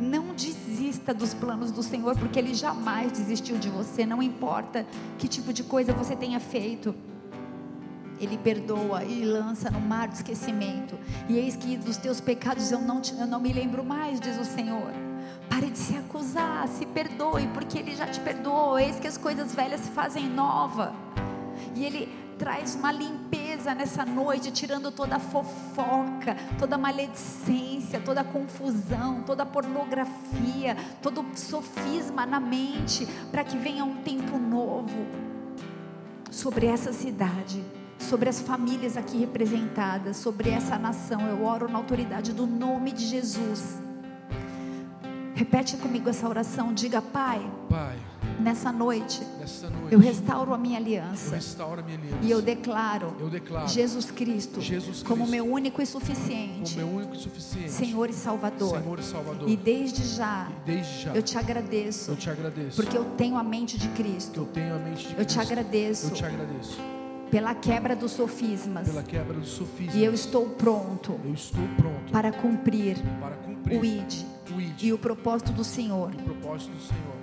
[0.00, 4.84] Não desista dos planos do Senhor, porque Ele jamais desistiu de você, não importa
[5.16, 6.92] que tipo de coisa você tenha feito.
[8.18, 10.98] Ele perdoa e lança no mar do esquecimento.
[11.28, 14.36] E eis que dos teus pecados eu não, te, eu não me lembro mais, diz
[14.36, 14.90] o Senhor.
[15.48, 18.80] Pare de se acusar, se perdoe, porque Ele já te perdoou.
[18.80, 20.92] Eis que as coisas velhas se fazem nova.
[21.76, 28.20] E Ele traz uma limpeza nessa noite, tirando toda a fofoca, toda a maledicência, toda
[28.20, 34.38] a confusão, toda a pornografia, todo o sofisma na mente, para que venha um tempo
[34.38, 35.06] novo
[36.30, 37.64] sobre essa cidade,
[37.98, 41.20] sobre as famílias aqui representadas, sobre essa nação.
[41.28, 43.80] Eu oro na autoridade do nome de Jesus.
[45.34, 47.40] Repete comigo essa oração, diga, Pai.
[47.68, 48.13] Pai
[48.44, 51.30] Nessa noite, nessa noite eu restauro a minha aliança.
[51.80, 52.18] a minha aliança.
[52.22, 56.78] E eu declaro, Eu declaro Jesus Cristo, Jesus como Cristo meu único e como suficiente
[56.82, 58.82] único e suficiente Senhor e Salvador.
[58.82, 59.48] Senhor e Salvador.
[59.48, 63.38] E desde já, E desde já eu te agradeço, eu te agradeço porque eu tenho
[63.38, 64.40] a mente de Cristo.
[64.40, 65.40] eu tenho a mente de Eu te Cristo.
[65.40, 66.78] agradeço Eu te agradeço
[67.30, 68.86] pela quebra dos sofismas.
[69.02, 69.98] quebra do sofisma.
[69.98, 74.22] E eu estou pronto Eu estou pronto para cumprir para cumprir o ID
[74.54, 77.13] o ID e o propósito do Senhor e o propósito do Senhor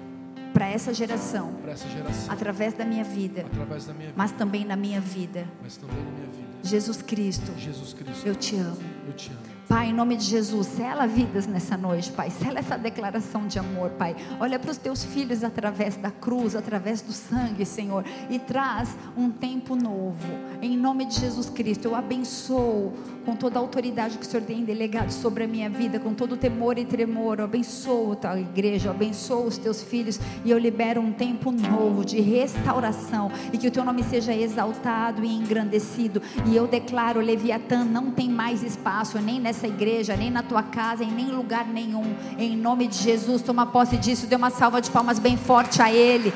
[0.53, 4.31] para essa geração, para essa geração através da minha vida, através da minha vida, mas
[4.31, 5.47] também na minha vida.
[5.61, 6.51] mas também na minha vida.
[6.63, 8.77] Jesus Cristo, Jesus Cristo, eu te amo.
[9.07, 9.51] eu te amo.
[9.71, 12.29] Pai, em nome de Jesus, sela vidas nessa noite, Pai.
[12.29, 14.17] Sela essa declaração de amor, Pai.
[14.37, 19.31] Olha para os teus filhos através da cruz, através do sangue, Senhor, e traz um
[19.31, 20.27] tempo novo.
[20.61, 22.91] Em nome de Jesus Cristo, eu abençoo
[23.25, 26.37] com toda a autoridade que o Senhor tem delegado sobre a minha vida, com todo
[26.37, 27.39] temor e tremor.
[27.39, 31.51] Eu abençoo a tua igreja, eu abençoo os teus filhos e eu libero um tempo
[31.51, 36.21] novo de restauração e que o teu nome seja exaltado e engrandecido.
[36.45, 41.03] E eu declaro: Leviatã não tem mais espaço nem nessa igreja, nem na tua casa,
[41.03, 42.15] em nem lugar nenhum.
[42.37, 44.27] Em nome de Jesus, toma posse disso.
[44.27, 46.33] Dê uma salva de palmas bem forte a Ele.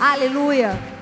[0.00, 0.95] Aleluia.